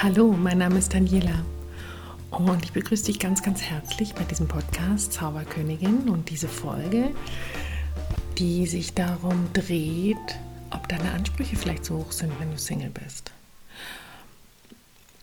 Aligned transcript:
Hallo, 0.00 0.32
mein 0.32 0.58
Name 0.58 0.78
ist 0.78 0.94
Daniela. 0.94 1.44
Und 2.30 2.64
ich 2.64 2.72
begrüße 2.72 3.04
dich 3.04 3.20
ganz, 3.20 3.40
ganz 3.42 3.62
herzlich 3.62 4.14
bei 4.14 4.24
diesem 4.24 4.48
Podcast 4.48 5.12
Zauberkönigin. 5.12 6.08
Und 6.08 6.28
diese 6.28 6.48
Folge, 6.48 7.14
die 8.36 8.66
sich 8.66 8.94
darum 8.94 9.52
dreht, 9.52 10.16
ob 10.70 10.88
deine 10.88 11.12
Ansprüche 11.12 11.54
vielleicht 11.54 11.84
so 11.84 11.98
hoch 11.98 12.10
sind, 12.10 12.32
wenn 12.40 12.50
du 12.50 12.58
Single 12.58 12.90
bist. 12.90 13.30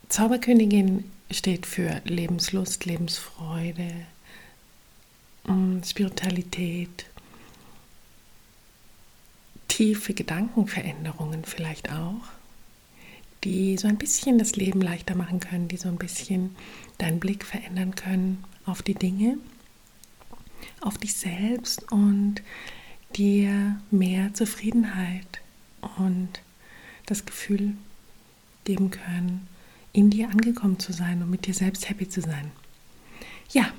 Zauberkönigin 0.08 1.04
steht 1.30 1.66
für 1.66 2.00
Lebenslust, 2.04 2.86
Lebensfreude, 2.86 3.92
mm, 5.44 5.82
Spiritualität, 5.84 7.04
tiefe 9.68 10.14
Gedankenveränderungen 10.14 11.44
vielleicht 11.44 11.90
auch 11.92 12.39
die 13.44 13.76
so 13.78 13.88
ein 13.88 13.96
bisschen 13.96 14.38
das 14.38 14.56
Leben 14.56 14.80
leichter 14.80 15.14
machen 15.14 15.40
können, 15.40 15.68
die 15.68 15.76
so 15.76 15.88
ein 15.88 15.96
bisschen 15.96 16.56
deinen 16.98 17.20
Blick 17.20 17.44
verändern 17.44 17.94
können 17.94 18.44
auf 18.66 18.82
die 18.82 18.94
Dinge, 18.94 19.38
auf 20.80 20.98
dich 20.98 21.14
selbst 21.14 21.90
und 21.90 22.42
dir 23.16 23.80
mehr 23.90 24.34
Zufriedenheit 24.34 25.40
und 25.96 26.28
das 27.06 27.24
Gefühl 27.24 27.74
geben 28.64 28.90
können, 28.90 29.48
in 29.92 30.10
dir 30.10 30.28
angekommen 30.28 30.78
zu 30.78 30.92
sein 30.92 31.22
und 31.22 31.30
mit 31.30 31.46
dir 31.46 31.54
selbst 31.54 31.88
happy 31.88 32.08
zu 32.08 32.20
sein. 32.20 32.52
Ja, 33.52 33.72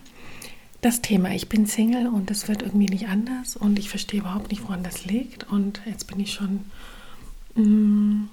das 0.81 1.01
Thema, 1.01 1.33
ich 1.33 1.47
bin 1.47 1.67
Single 1.67 2.07
und 2.07 2.31
es 2.31 2.47
wird 2.47 2.63
irgendwie 2.63 2.87
nicht 2.87 3.07
anders 3.07 3.55
und 3.55 3.77
ich 3.77 3.89
verstehe 3.89 4.21
überhaupt 4.21 4.49
nicht, 4.49 4.63
woran 4.63 4.83
das 4.83 5.05
liegt 5.05 5.49
und 5.49 5.81
jetzt 5.85 6.07
bin 6.07 6.19
ich 6.19 6.33
schon... 6.33 6.65
Mm, 7.55 8.25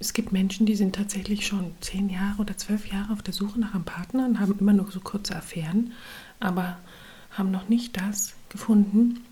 es 0.00 0.12
gibt 0.12 0.32
Menschen, 0.32 0.66
die 0.66 0.76
sind 0.76 0.94
tatsächlich 0.94 1.46
schon 1.46 1.72
zehn 1.80 2.08
Jahre 2.08 2.40
oder 2.40 2.56
zwölf 2.56 2.86
Jahre 2.86 3.12
auf 3.12 3.22
der 3.22 3.34
Suche 3.34 3.58
nach 3.58 3.74
einem 3.74 3.84
Partner 3.84 4.26
und 4.26 4.38
haben 4.38 4.56
immer 4.58 4.72
nur 4.72 4.90
so 4.90 5.00
kurze 5.00 5.34
Affären, 5.34 5.92
aber 6.38 6.78
haben 7.32 7.50
noch 7.50 7.68
nicht 7.68 7.96
das 8.00 8.34
gefunden, 8.48 9.24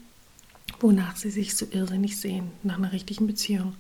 wonach 0.81 1.17
sie 1.17 1.31
sich 1.31 1.56
so 1.56 1.67
irrsinnig 1.70 2.17
sehen, 2.19 2.50
nach 2.62 2.78
einer 2.78 2.92
richtigen 2.92 3.27
Beziehung. 3.27 3.75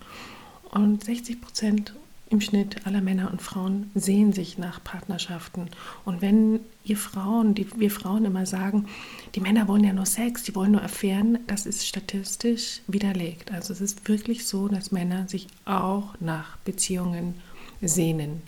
Und 0.70 1.04
60 1.04 1.40
Prozent 1.40 1.94
im 2.28 2.40
Schnitt 2.40 2.86
aller 2.86 3.00
Männer 3.00 3.30
und 3.30 3.40
Frauen 3.40 3.90
sehen 3.94 4.32
sich 4.32 4.58
nach 4.58 4.82
Partnerschaften. 4.82 5.68
Und 6.04 6.22
wenn 6.22 6.60
ihr 6.84 6.96
Frauen, 6.96 7.54
die 7.54 7.66
wir 7.76 7.90
Frauen 7.90 8.24
immer 8.24 8.46
sagen, 8.46 8.86
die 9.34 9.40
Männer 9.40 9.68
wollen 9.68 9.84
ja 9.84 9.92
nur 9.92 10.06
Sex, 10.06 10.42
die 10.42 10.54
wollen 10.54 10.72
nur 10.72 10.82
Affären, 10.82 11.38
das 11.46 11.66
ist 11.66 11.86
statistisch 11.86 12.80
widerlegt. 12.88 13.52
Also 13.52 13.72
es 13.72 13.80
ist 13.80 14.08
wirklich 14.08 14.46
so, 14.46 14.66
dass 14.66 14.90
Männer 14.90 15.28
sich 15.28 15.46
auch 15.64 16.14
nach 16.20 16.56
Beziehungen 16.58 17.34
sehnen. 17.80 18.42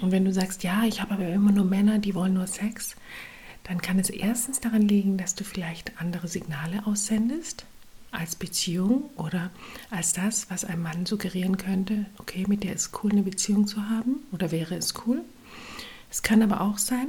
Und 0.00 0.10
wenn 0.10 0.24
du 0.24 0.32
sagst, 0.32 0.62
ja, 0.62 0.84
ich 0.84 1.02
habe 1.02 1.14
aber 1.14 1.28
immer 1.28 1.52
nur 1.52 1.66
Männer, 1.66 1.98
die 1.98 2.14
wollen 2.14 2.34
nur 2.34 2.46
Sex, 2.46 2.96
dann 3.64 3.82
kann 3.82 3.98
es 3.98 4.08
erstens 4.08 4.60
daran 4.60 4.82
liegen, 4.82 5.18
dass 5.18 5.34
du 5.34 5.44
vielleicht 5.44 6.00
andere 6.00 6.28
Signale 6.28 6.86
aussendest 6.86 7.66
als 8.12 8.36
Beziehung 8.36 9.10
oder 9.16 9.50
als 9.90 10.12
das, 10.12 10.50
was 10.50 10.64
ein 10.64 10.80
Mann 10.80 11.06
suggerieren 11.06 11.56
könnte, 11.56 12.06
okay, 12.18 12.44
mit 12.46 12.62
der 12.62 12.74
ist 12.74 12.90
cool, 13.02 13.10
eine 13.10 13.22
Beziehung 13.22 13.66
zu 13.66 13.88
haben 13.88 14.20
oder 14.30 14.50
wäre 14.50 14.76
es 14.76 14.94
cool. 15.06 15.22
Es 16.10 16.22
kann 16.22 16.42
aber 16.42 16.60
auch 16.60 16.78
sein, 16.78 17.08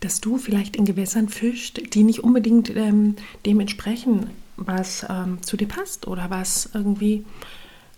dass 0.00 0.20
du 0.20 0.38
vielleicht 0.38 0.76
in 0.76 0.84
Gewässern 0.84 1.28
fischst, 1.28 1.94
die 1.94 2.04
nicht 2.04 2.20
unbedingt 2.20 2.74
ähm, 2.74 3.16
dem 3.44 3.60
entsprechen, 3.60 4.30
was 4.56 5.04
ähm, 5.08 5.42
zu 5.42 5.56
dir 5.56 5.68
passt 5.68 6.06
oder 6.06 6.30
was 6.30 6.70
irgendwie, 6.72 7.24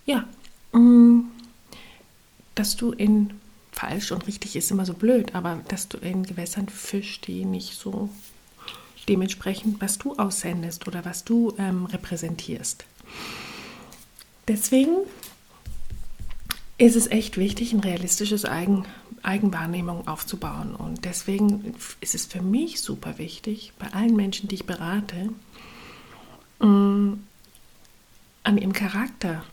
ja, 0.05 0.27
mh, 0.71 0.79
mm, 0.79 1.31
dass 2.55 2.75
du 2.75 2.91
in 2.91 3.31
falsch 3.71 4.11
und 4.11 4.25
richtig 4.25 4.55
ist 4.55 4.71
immer 4.71 4.85
so 4.85 4.95
blöd, 4.95 5.35
aber 5.35 5.61
dass 5.67 5.87
du 5.87 5.97
in 5.97 6.23
Gewässern 6.23 6.67
fischst, 6.67 7.27
die 7.27 7.45
nicht 7.45 7.75
so 7.75 8.09
dementsprechend, 9.09 9.81
was 9.81 9.97
du 9.97 10.15
aussendest 10.15 10.87
oder 10.87 11.05
was 11.05 11.23
du 11.23 11.53
ähm, 11.57 11.85
repräsentierst. 11.85 12.85
Deswegen 14.47 14.97
ist 16.77 16.95
es 16.95 17.07
echt 17.07 17.37
wichtig, 17.37 17.73
ein 17.73 17.79
realistisches 17.79 18.45
Eigen, 18.45 18.85
Eigenwahrnehmung 19.23 20.07
aufzubauen. 20.07 20.75
Und 20.75 21.05
deswegen 21.05 21.75
ist 22.01 22.15
es 22.15 22.25
für 22.25 22.41
mich 22.41 22.81
super 22.81 23.17
wichtig, 23.17 23.73
bei 23.79 23.91
allen 23.93 24.15
Menschen, 24.15 24.47
die 24.47 24.55
ich 24.55 24.65
berate, 24.65 25.29
ähm, 26.61 27.23
an 28.43 28.57
ihrem 28.57 28.73
Charakter 28.73 29.43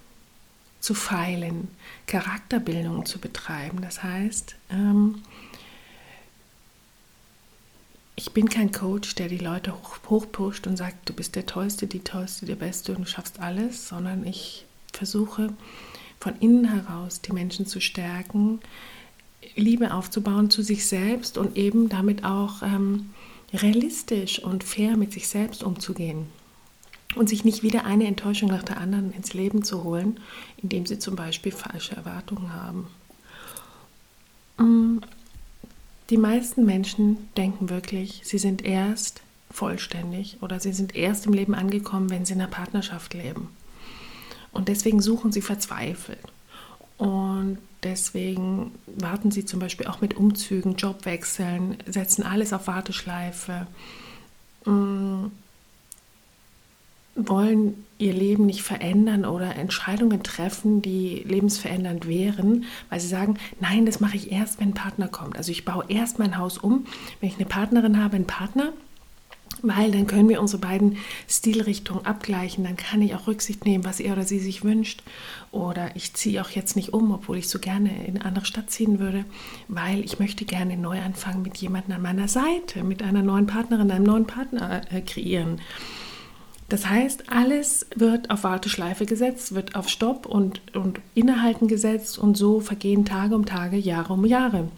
zu 0.81 0.95
feilen, 0.95 1.69
Charakterbildung 2.07 3.07
zu 3.07 3.19
betreiben. 3.19 3.81
Das 3.81 4.03
heißt, 4.03 4.55
ähm, 4.71 5.23
ich 8.17 8.33
bin 8.33 8.49
kein 8.49 8.71
Coach, 8.71 9.15
der 9.17 9.29
die 9.29 9.39
Leute 9.39 9.73
hoch, 9.73 9.99
hochpusht 10.09 10.67
und 10.67 10.77
sagt, 10.77 11.09
du 11.09 11.13
bist 11.13 11.35
der 11.35 11.47
Tollste, 11.47 11.87
die 11.87 12.01
Tollste, 12.01 12.47
der 12.47 12.55
Beste 12.55 12.93
und 12.95 13.03
du 13.03 13.07
schaffst 13.07 13.41
alles, 13.41 13.89
sondern 13.89 14.27
ich 14.27 14.67
versuche 14.93 15.53
von 16.21 16.35
innen 16.39 16.65
heraus 16.65 17.21
die 17.21 17.33
Menschen 17.33 17.67
zu 17.67 17.81
stärken, 17.81 18.61
Liebe 19.57 19.93
aufzubauen 19.93 20.51
zu 20.51 20.63
sich 20.63 20.87
selbst 20.87 21.39
und 21.39 21.57
eben 21.57 21.89
damit 21.89 22.25
auch 22.25 22.63
ähm, 22.63 23.11
realistisch 23.53 24.39
und 24.39 24.65
fair 24.65 24.97
mit 24.97 25.13
sich 25.13 25.29
selbst 25.29 25.63
umzugehen 25.63 26.27
und 27.15 27.29
sich 27.29 27.45
nicht 27.45 27.63
wieder 27.63 27.85
eine 27.85 28.07
Enttäuschung 28.07 28.49
nach 28.49 28.63
der 28.63 28.79
anderen 28.79 29.13
ins 29.13 29.35
Leben 29.35 29.63
zu 29.63 29.85
holen, 29.85 30.19
indem 30.57 30.87
sie 30.87 30.99
zum 30.99 31.17
Beispiel 31.17 31.53
falsche 31.53 31.95
Erwartungen 31.95 32.53
haben. 32.53 32.89
Mm, 34.59 34.99
die 36.11 36.19
meisten 36.19 36.65
Menschen 36.65 37.29
denken 37.37 37.71
wirklich, 37.71 38.21
sie 38.25 38.39
sind 38.39 38.65
erst 38.65 39.23
vollständig 39.51 40.39
oder 40.43 40.61
sie 40.61 40.73
sind 40.73 40.95
erst 40.97 41.27
im 41.27 41.33
Leben 41.33 41.55
angekommen, 41.55 42.11
wenn 42.11 42.25
sie 42.25 42.35
in 42.35 42.41
einer 42.41 42.51
Partnerschaft 42.51 43.15
leben. 43.15 43.49
Und 44.53 44.69
deswegen 44.69 45.01
suchen 45.01 45.33
sie 45.33 45.41
verzweifelt. 45.41 46.21
Und 46.99 47.59
deswegen 47.83 48.73
warten 48.87 49.31
sie 49.31 49.45
zum 49.45 49.61
Beispiel 49.61 49.87
auch 49.87 50.01
mit 50.01 50.15
Umzügen, 50.15 50.77
Jobwechseln, 50.77 51.77
setzen 51.87 52.23
alles 52.23 52.53
auf 52.53 52.67
Warteschleife, 52.67 53.67
mm, 54.65 55.27
wollen 57.17 57.85
ihr 57.99 58.13
Leben 58.13 58.47
nicht 58.47 58.63
verändern 58.63 59.25
oder 59.25 59.55
Entscheidungen 59.57 60.23
treffen, 60.23 60.83
die 60.83 61.23
lebensverändernd 61.27 62.09
wären, 62.09 62.65
weil 62.91 63.01
sie 63.01 63.09
sagen, 63.09 63.39
nein, 63.61 63.87
das 63.87 64.01
mache 64.01 64.17
ich 64.17 64.33
erst, 64.33 64.61
wenn 64.61 64.71
ein 64.71 64.75
Partner 64.75 65.09
kommt. 65.09 65.37
Also 65.37 65.53
ich 65.53 65.65
baue 65.65 65.85
erst 65.89 66.19
mein 66.19 66.39
Haus 66.39 66.59
um, 66.59 66.87
wenn 67.21 67.29
ich 67.29 67.37
eine 67.37 67.47
Partnerin 67.47 68.03
habe, 68.03 68.17
einen 68.17 68.27
Partner, 68.27 68.73
weil 69.63 69.93
dann 69.93 70.07
können 70.07 70.29
wir 70.29 70.41
unsere 70.41 70.61
beiden 70.61 70.99
Stilrichtungen 71.29 72.05
abgleichen. 72.05 72.65
Dann 72.65 72.77
kann 72.77 73.01
ich 73.01 73.15
auch 73.15 73.29
Rücksicht 73.29 73.65
nehmen, 73.65 73.85
was 73.85 74.01
er 74.01 74.13
oder 74.13 74.25
sie 74.25 74.41
sich 74.41 74.65
wünscht. 74.65 75.03
Oder 75.53 75.95
ich 75.95 76.15
ziehe 76.15 76.43
auch 76.43 76.51
jetzt 76.51 76.75
nicht 76.75 76.93
um, 76.93 77.13
obwohl 77.13 77.39
ich 77.39 77.49
so 77.49 77.61
gerne 77.61 77.91
in 78.07 78.17
eine 78.17 78.25
andere 78.25 78.45
Stadt 78.45 78.71
ziehen 78.71 78.99
würde, 78.99 79.25
weil 79.69 80.05
ich 80.05 80.19
möchte 80.19 80.45
gerne 80.45 80.77
neu 80.77 81.01
anfangen 81.01 81.43
mit 81.43 81.57
jemandem 81.59 81.95
an 81.95 82.03
meiner 82.03 82.29
Seite, 82.29 82.83
mit 82.83 83.03
einer 83.03 83.23
neuen 83.23 83.47
Partnerin, 83.47 83.91
einem 83.91 84.05
neuen 84.05 84.27
Partner 84.27 84.83
äh, 84.91 85.01
kreieren. 85.01 85.61
Das 86.69 86.89
heißt, 86.89 87.31
alles 87.31 87.87
wird 87.95 88.31
auf 88.31 88.45
Warteschleife 88.45 89.05
gesetzt, 89.07 89.55
wird 89.55 89.75
auf 89.77 89.89
Stopp 89.89 90.27
und, 90.27 90.63
und 90.75 91.01
Innehalten 91.15 91.69
gesetzt 91.69 92.19
und 92.19 92.37
so 92.37 92.61
vergehen 92.61 93.05
Tage 93.05 93.35
um 93.35 93.45
Tage, 93.45 93.77
Jahre 93.77 94.15
um 94.15 94.25
Jahre. 94.25 94.69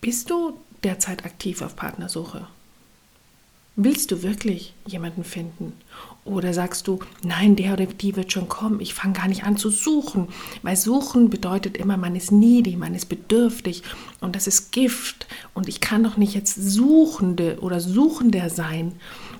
Bist 0.00 0.30
du 0.30 0.58
derzeit 0.82 1.24
aktiv 1.24 1.60
auf 1.60 1.76
Partnersuche? 1.76 2.46
Willst 3.80 4.10
du 4.10 4.24
wirklich 4.24 4.74
jemanden 4.88 5.22
finden? 5.22 5.72
Oder 6.24 6.52
sagst 6.52 6.88
du, 6.88 6.98
nein, 7.22 7.54
der 7.54 7.74
oder 7.74 7.86
die 7.86 8.16
wird 8.16 8.32
schon 8.32 8.48
kommen, 8.48 8.80
ich 8.80 8.92
fange 8.92 9.12
gar 9.12 9.28
nicht 9.28 9.44
an 9.44 9.56
zu 9.56 9.70
suchen. 9.70 10.26
Weil 10.62 10.74
suchen 10.74 11.30
bedeutet 11.30 11.76
immer, 11.76 11.96
man 11.96 12.16
ist 12.16 12.32
needy, 12.32 12.74
man 12.74 12.96
ist 12.96 13.08
bedürftig 13.08 13.84
und 14.20 14.34
das 14.34 14.48
ist 14.48 14.72
Gift. 14.72 15.28
Und 15.54 15.68
ich 15.68 15.80
kann 15.80 16.02
doch 16.02 16.16
nicht 16.16 16.34
jetzt 16.34 16.56
Suchende 16.56 17.58
oder 17.60 17.78
Suchender 17.78 18.50
sein, 18.50 18.94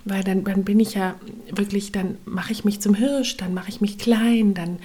weil 0.04 0.22
dann, 0.22 0.44
dann 0.44 0.62
bin 0.62 0.78
ich 0.78 0.94
ja 0.94 1.16
wirklich, 1.50 1.90
dann 1.90 2.16
mache 2.24 2.52
ich 2.52 2.64
mich 2.64 2.78
zum 2.78 2.94
Hirsch, 2.94 3.38
dann 3.38 3.54
mache 3.54 3.70
ich 3.70 3.80
mich 3.80 3.98
klein, 3.98 4.54
dann 4.54 4.78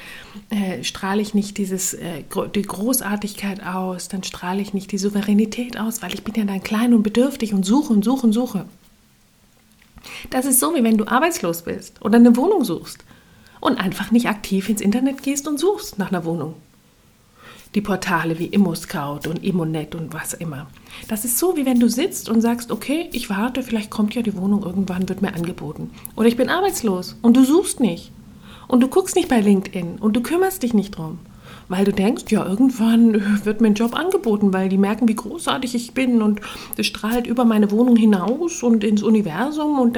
äh, 0.50 0.84
strahle 0.84 1.22
ich 1.22 1.36
nicht 1.36 1.60
dieses, 1.60 1.94
äh, 1.94 2.24
die 2.56 2.64
Großartigkeit 2.64 3.64
aus, 3.64 4.08
dann 4.08 4.24
strahle 4.24 4.64
ich 4.64 4.74
nicht 4.74 4.92
die 4.92 4.98
Souveränität 4.98 5.80
aus, 5.80 6.02
weil 6.02 6.16
ich 6.16 6.24
bin 6.24 6.34
ja 6.34 6.44
dann 6.44 6.64
klein 6.64 6.96
und 6.96 7.04
bedürftig 7.04 7.54
und 7.54 7.64
suche 7.68 7.94
und 7.94 8.04
suche 8.04 8.26
und 8.26 8.34
suche. 8.34 8.66
Das 10.30 10.46
ist 10.46 10.60
so, 10.60 10.76
wie 10.76 10.84
wenn 10.84 10.98
du 10.98 11.08
arbeitslos 11.08 11.64
bist 11.64 12.02
oder 12.02 12.18
eine 12.18 12.36
Wohnung 12.36 12.64
suchst 12.64 13.04
und 13.60 13.80
einfach 13.80 14.12
nicht 14.12 14.28
aktiv 14.28 14.70
ins 14.70 14.82
Internet 14.82 15.24
gehst 15.24 15.48
und 15.48 15.60
suchst 15.60 15.98
nach 16.00 16.10
einer 16.10 16.26
Wohnung. 16.26 16.56
Die 17.76 17.82
Portale 17.82 18.38
wie 18.38 18.46
ImmoScout 18.46 19.28
und 19.28 19.44
Immonet 19.44 19.96
und 19.96 20.14
was 20.14 20.34
immer. 20.34 20.68
Das 21.08 21.26
ist 21.26 21.40
so, 21.40 21.58
wie 21.58 21.66
wenn 21.66 21.80
du 21.80 21.90
sitzt 21.90 22.30
und 22.30 22.42
sagst, 22.42 22.72
okay, 22.72 23.10
ich 23.14 23.32
warte, 23.32 23.64
vielleicht 23.64 23.90
kommt 23.90 24.14
ja 24.14 24.22
die 24.22 24.36
Wohnung 24.36 24.62
irgendwann, 24.62 25.10
wird 25.10 25.24
mir 25.24 25.34
angeboten. 25.34 25.90
Oder 26.16 26.28
ich 26.28 26.38
bin 26.38 26.50
arbeitslos 26.50 27.16
und 27.24 27.36
du 27.36 27.44
suchst 27.44 27.80
nicht. 27.80 28.12
Und 28.68 28.82
du 28.82 28.88
guckst 28.88 29.16
nicht 29.16 29.28
bei 29.28 29.40
LinkedIn 29.40 29.98
und 30.00 30.16
du 30.16 30.22
kümmerst 30.22 30.62
dich 30.62 30.74
nicht 30.74 30.98
drum. 30.98 31.20
Weil 31.70 31.86
du 31.86 31.94
denkst, 31.94 32.26
ja, 32.30 32.46
irgendwann 32.46 33.46
wird 33.46 33.62
mir 33.62 33.68
ein 33.68 33.74
Job 33.76 33.96
angeboten, 33.96 34.54
weil 34.54 34.70
die 34.70 34.78
merken, 34.78 35.08
wie 35.08 35.16
großartig 35.16 35.76
ich 35.76 35.94
bin 35.94 36.22
und 36.22 36.42
es 36.78 36.86
strahlt 36.86 37.28
über 37.28 37.46
meine 37.46 37.72
Wohnung 37.72 37.96
hinaus 37.96 38.64
und 38.64 38.84
ins 38.84 39.04
Universum 39.04 39.80
und 39.80 39.98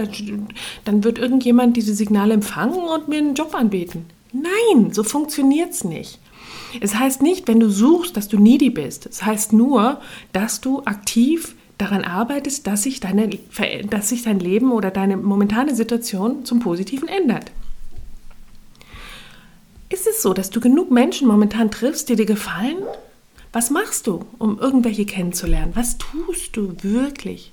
dann 0.86 1.04
wird 1.04 1.18
irgendjemand 1.18 1.78
diese 1.78 1.94
Signale 1.94 2.34
empfangen 2.34 2.80
und 2.80 3.08
mir 3.08 3.18
einen 3.18 3.36
Job 3.36 3.56
anbieten. 3.56 4.06
Nein, 4.32 4.92
so 4.92 5.04
funktioniert 5.04 5.72
es 5.72 5.84
nicht. 5.84 6.20
Es 6.82 6.96
heißt 6.96 7.22
nicht, 7.22 7.48
wenn 7.48 7.60
du 7.60 7.70
suchst, 7.70 8.18
dass 8.18 8.28
du 8.28 8.38
needy 8.38 8.70
bist. 8.70 9.06
Es 9.06 9.24
heißt 9.24 9.54
nur, 9.54 10.00
dass 10.34 10.62
du 10.62 10.82
aktiv 10.84 11.56
daran 11.78 12.04
arbeitest, 12.04 12.68
dass 12.68 12.84
sich, 12.84 13.00
deine, 13.00 13.30
dass 13.90 14.10
sich 14.10 14.24
dein 14.24 14.40
Leben 14.40 14.72
oder 14.72 14.92
deine 14.92 15.18
momentane 15.18 15.76
Situation 15.76 16.46
zum 16.46 16.60
Positiven 16.60 17.08
ändert. 17.08 17.52
Ist 19.90 20.08
es 20.08 20.22
so, 20.22 20.34
dass 20.34 20.50
du 20.50 20.60
genug 20.60 20.92
Menschen 20.92 21.28
momentan 21.28 21.72
triffst, 21.72 22.10
die 22.10 22.16
dir 22.16 22.26
gefallen? 22.26 22.78
Was 23.54 23.70
machst 23.70 24.08
du, 24.08 24.26
um 24.40 24.60
irgendwelche 24.60 25.06
kennenzulernen? 25.06 25.76
Was 25.76 25.98
tust 25.98 26.58
du 26.58 26.76
wirklich? 26.82 27.52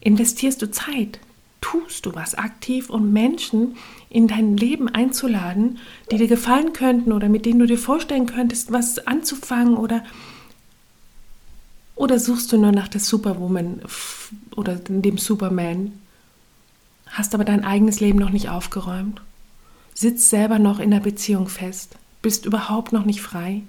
Investierst 0.00 0.60
du 0.62 0.70
Zeit? 0.70 1.18
Tust 1.60 2.06
du 2.06 2.14
was 2.14 2.34
aktiv, 2.34 2.90
um 2.90 3.12
Menschen 3.12 3.76
in 4.10 4.28
dein 4.28 4.56
Leben 4.56 4.88
einzuladen, 4.88 5.78
die 6.10 6.18
dir 6.18 6.28
gefallen 6.28 6.72
könnten 6.72 7.12
oder 7.12 7.28
mit 7.28 7.46
denen 7.46 7.60
du 7.60 7.66
dir 7.66 7.78
vorstellen 7.78 8.26
könntest, 8.26 8.72
was 8.72 9.06
anzufangen 9.06 9.76
oder 9.76 10.04
oder 11.94 12.18
suchst 12.18 12.50
du 12.52 12.58
nur 12.58 12.72
nach 12.72 12.88
der 12.88 13.00
Superwoman 13.00 13.80
oder 14.56 14.74
dem 14.74 15.18
Superman? 15.18 15.92
Hast 17.06 17.34
aber 17.34 17.44
dein 17.44 17.64
eigenes 17.64 18.00
Leben 18.00 18.18
noch 18.18 18.30
nicht 18.30 18.48
aufgeräumt? 18.48 19.20
Sitzt 19.94 20.30
selber 20.30 20.58
noch 20.58 20.78
in 20.78 20.90
der 20.90 21.00
Beziehung 21.00 21.48
fest? 21.48 21.96
Bist 22.22 22.46
überhaupt 22.46 22.92
noch 22.92 23.04
nicht 23.04 23.20
frei? 23.20 23.62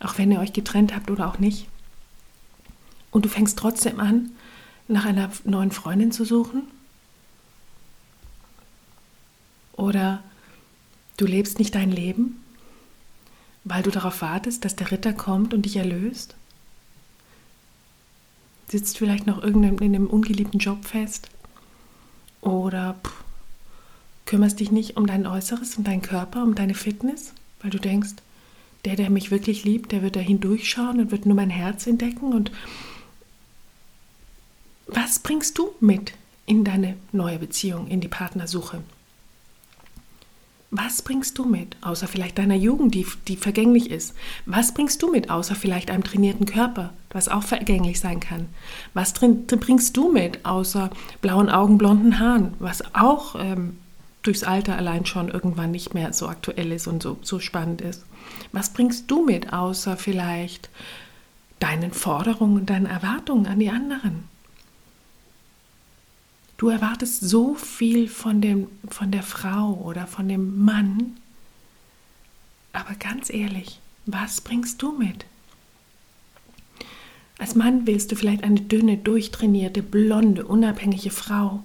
Auch 0.00 0.18
wenn 0.18 0.32
ihr 0.32 0.40
euch 0.40 0.52
getrennt 0.52 0.94
habt 0.94 1.10
oder 1.10 1.28
auch 1.28 1.38
nicht? 1.38 1.68
Und 3.10 3.24
du 3.24 3.28
fängst 3.28 3.58
trotzdem 3.58 4.00
an, 4.00 4.30
nach 4.88 5.04
einer 5.04 5.30
neuen 5.44 5.70
Freundin 5.70 6.12
zu 6.12 6.24
suchen? 6.24 6.62
Oder 9.74 10.22
du 11.16 11.26
lebst 11.26 11.58
nicht 11.58 11.74
dein 11.74 11.90
Leben, 11.90 12.42
weil 13.64 13.82
du 13.82 13.90
darauf 13.90 14.22
wartest, 14.22 14.64
dass 14.64 14.76
der 14.76 14.90
Ritter 14.90 15.12
kommt 15.12 15.54
und 15.54 15.62
dich 15.62 15.76
erlöst? 15.76 16.34
Sitzt 18.68 18.98
vielleicht 18.98 19.26
noch 19.26 19.42
irgendein 19.42 19.78
in 19.78 19.94
einem 19.94 20.06
ungeliebten 20.06 20.58
Job 20.58 20.84
fest? 20.84 21.28
Oder 22.40 22.96
pff, 23.04 23.21
kümmerst 24.26 24.60
dich 24.60 24.70
nicht 24.70 24.96
um 24.96 25.06
dein 25.06 25.26
Äußeres, 25.26 25.76
um 25.76 25.84
deinen 25.84 26.02
Körper, 26.02 26.42
um 26.42 26.54
deine 26.54 26.74
Fitness, 26.74 27.32
weil 27.60 27.70
du 27.70 27.78
denkst, 27.78 28.14
der, 28.84 28.96
der 28.96 29.10
mich 29.10 29.30
wirklich 29.30 29.64
liebt, 29.64 29.92
der 29.92 30.02
wird 30.02 30.16
da 30.16 30.20
hindurchschauen 30.20 31.00
und 31.00 31.10
wird 31.10 31.26
nur 31.26 31.36
mein 31.36 31.50
Herz 31.50 31.86
entdecken. 31.86 32.32
Und 32.32 32.50
was 34.86 35.18
bringst 35.18 35.58
du 35.58 35.70
mit 35.80 36.12
in 36.46 36.64
deine 36.64 36.96
neue 37.12 37.38
Beziehung, 37.38 37.86
in 37.88 38.00
die 38.00 38.08
Partnersuche? 38.08 38.82
Was 40.74 41.02
bringst 41.02 41.36
du 41.36 41.44
mit, 41.44 41.76
außer 41.82 42.08
vielleicht 42.08 42.38
deiner 42.38 42.54
Jugend, 42.54 42.94
die, 42.94 43.06
die 43.28 43.36
vergänglich 43.36 43.90
ist? 43.90 44.14
Was 44.46 44.72
bringst 44.72 45.02
du 45.02 45.10
mit, 45.10 45.28
außer 45.28 45.54
vielleicht 45.54 45.90
einem 45.90 46.02
trainierten 46.02 46.46
Körper, 46.46 46.94
was 47.10 47.28
auch 47.28 47.42
vergänglich 47.42 48.00
sein 48.00 48.20
kann? 48.20 48.46
Was 48.94 49.12
bringst 49.12 49.96
du 49.98 50.10
mit, 50.10 50.46
außer 50.46 50.88
blauen 51.20 51.50
Augen, 51.50 51.76
blonden 51.76 52.18
Haaren, 52.18 52.54
was 52.58 52.94
auch 52.94 53.36
ähm, 53.38 53.76
durchs 54.22 54.44
Alter 54.44 54.76
allein 54.76 55.06
schon 55.06 55.28
irgendwann 55.28 55.70
nicht 55.70 55.94
mehr 55.94 56.12
so 56.12 56.28
aktuell 56.28 56.72
ist 56.72 56.86
und 56.86 57.02
so, 57.02 57.18
so 57.22 57.40
spannend 57.40 57.80
ist? 57.80 58.04
Was 58.52 58.72
bringst 58.72 59.10
du 59.10 59.24
mit, 59.24 59.52
außer 59.52 59.96
vielleicht 59.96 60.70
deinen 61.58 61.92
Forderungen 61.92 62.56
und 62.56 62.70
deinen 62.70 62.86
Erwartungen 62.86 63.46
an 63.46 63.58
die 63.58 63.70
anderen? 63.70 64.24
Du 66.56 66.68
erwartest 66.68 67.20
so 67.20 67.56
viel 67.56 68.08
von, 68.08 68.40
dem, 68.40 68.68
von 68.88 69.10
der 69.10 69.24
Frau 69.24 69.74
oder 69.84 70.06
von 70.06 70.28
dem 70.28 70.64
Mann. 70.64 71.16
Aber 72.72 72.94
ganz 72.94 73.30
ehrlich, 73.30 73.80
was 74.06 74.40
bringst 74.40 74.80
du 74.80 74.92
mit? 74.92 75.24
Als 77.38 77.56
Mann 77.56 77.88
willst 77.88 78.12
du 78.12 78.16
vielleicht 78.16 78.44
eine 78.44 78.60
dünne, 78.60 78.96
durchtrainierte, 78.96 79.82
blonde, 79.82 80.46
unabhängige 80.46 81.10
Frau, 81.10 81.64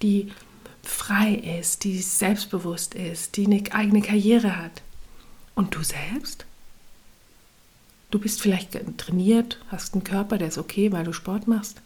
die 0.00 0.32
frei 0.82 1.34
ist, 1.34 1.84
die 1.84 1.98
selbstbewusst 1.98 2.94
ist, 2.94 3.36
die 3.36 3.46
eine 3.46 3.62
eigene 3.72 4.02
Karriere 4.02 4.56
hat. 4.56 4.82
Und 5.54 5.74
du 5.74 5.82
selbst? 5.82 6.46
Du 8.10 8.18
bist 8.18 8.40
vielleicht 8.40 8.78
trainiert, 8.96 9.58
hast 9.68 9.94
einen 9.94 10.04
Körper, 10.04 10.38
der 10.38 10.48
ist 10.48 10.58
okay, 10.58 10.90
weil 10.90 11.04
du 11.04 11.12
Sport 11.12 11.46
machst, 11.46 11.80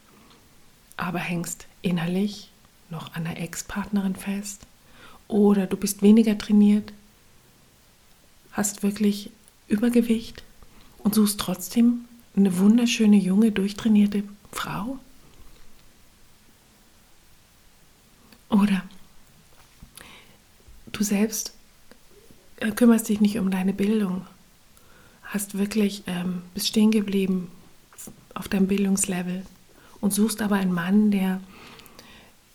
aber 0.96 1.19
hängst 1.19 1.67
innerlich 1.82 2.50
noch 2.88 3.14
an 3.14 3.25
der 3.25 3.41
Ex-Partnerin 3.41 4.17
fest 4.17 4.67
oder 5.29 5.67
du 5.67 5.76
bist 5.76 6.02
weniger 6.02 6.38
trainiert, 6.38 6.93
hast 8.52 8.82
wirklich 8.82 9.31
Übergewicht 9.69 10.43
und 10.99 11.14
suchst 11.14 11.40
trotzdem 11.40 12.06
eine 12.37 12.58
wunderschöne, 12.58 13.17
junge, 13.17 13.52
durchtrainierte 13.52 14.23
Frau? 14.52 14.99
Oder 18.55 18.85
du 20.93 21.03
selbst 21.03 21.53
äh, 22.59 22.71
kümmerst 22.71 23.09
dich 23.09 23.21
nicht 23.21 23.39
um 23.39 23.51
deine 23.51 23.73
Bildung, 23.73 24.25
hast 25.25 25.59
wirklich, 25.59 26.05
ähm, 26.06 26.43
bist 26.55 26.69
stehen 26.69 26.93
geblieben 26.93 27.51
auf 28.33 28.47
deinem 28.47 28.69
Bildungslevel 28.69 29.45
und 30.01 30.15
suchst 30.15 30.41
aber 30.41 30.55
einen 30.55 30.73
Mann, 30.73 31.11
der 31.11 31.41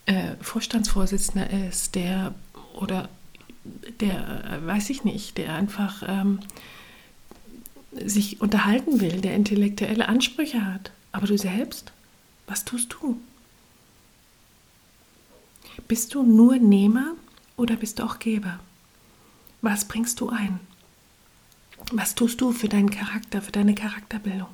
äh, 0.06 0.36
Vorstandsvorsitzender 0.40 1.50
ist, 1.68 1.94
der 1.94 2.34
oder 2.72 3.10
der, 4.00 4.44
äh, 4.44 4.66
weiß 4.66 4.88
ich 4.88 5.04
nicht, 5.04 5.36
der 5.36 5.54
einfach 5.54 6.02
ähm, 6.06 6.40
sich 7.92 8.40
unterhalten 8.40 9.02
will, 9.02 9.20
der 9.20 9.34
intellektuelle 9.34 10.08
Ansprüche 10.08 10.64
hat. 10.64 10.92
Aber 11.12 11.26
du 11.26 11.36
selbst, 11.36 11.92
was 12.46 12.64
tust 12.64 12.94
du? 12.94 13.20
Bist 15.88 16.14
du 16.14 16.22
nur 16.22 16.56
Nehmer 16.56 17.14
oder 17.56 17.76
bist 17.76 17.98
du 17.98 18.04
auch 18.04 18.18
Geber? 18.18 18.60
Was 19.62 19.84
bringst 19.84 20.20
du 20.20 20.28
ein? 20.28 20.60
Was 21.92 22.14
tust 22.14 22.40
du 22.40 22.52
für 22.52 22.68
deinen 22.68 22.90
Charakter, 22.90 23.42
für 23.42 23.52
deine 23.52 23.74
Charakterbildung? 23.74 24.48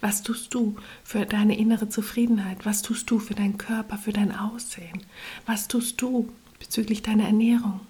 Was 0.00 0.22
tust 0.22 0.52
du 0.52 0.76
für 1.04 1.24
deine 1.24 1.56
innere 1.56 1.88
Zufriedenheit? 1.88 2.66
Was 2.66 2.82
tust 2.82 3.10
du 3.10 3.18
für 3.18 3.34
deinen 3.34 3.56
Körper, 3.56 3.96
für 3.96 4.12
dein 4.12 4.36
Aussehen? 4.36 5.02
Was 5.46 5.68
tust 5.68 6.02
du 6.02 6.28
bezüglich 6.58 7.02
deiner 7.02 7.24
Ernährung? 7.24 7.80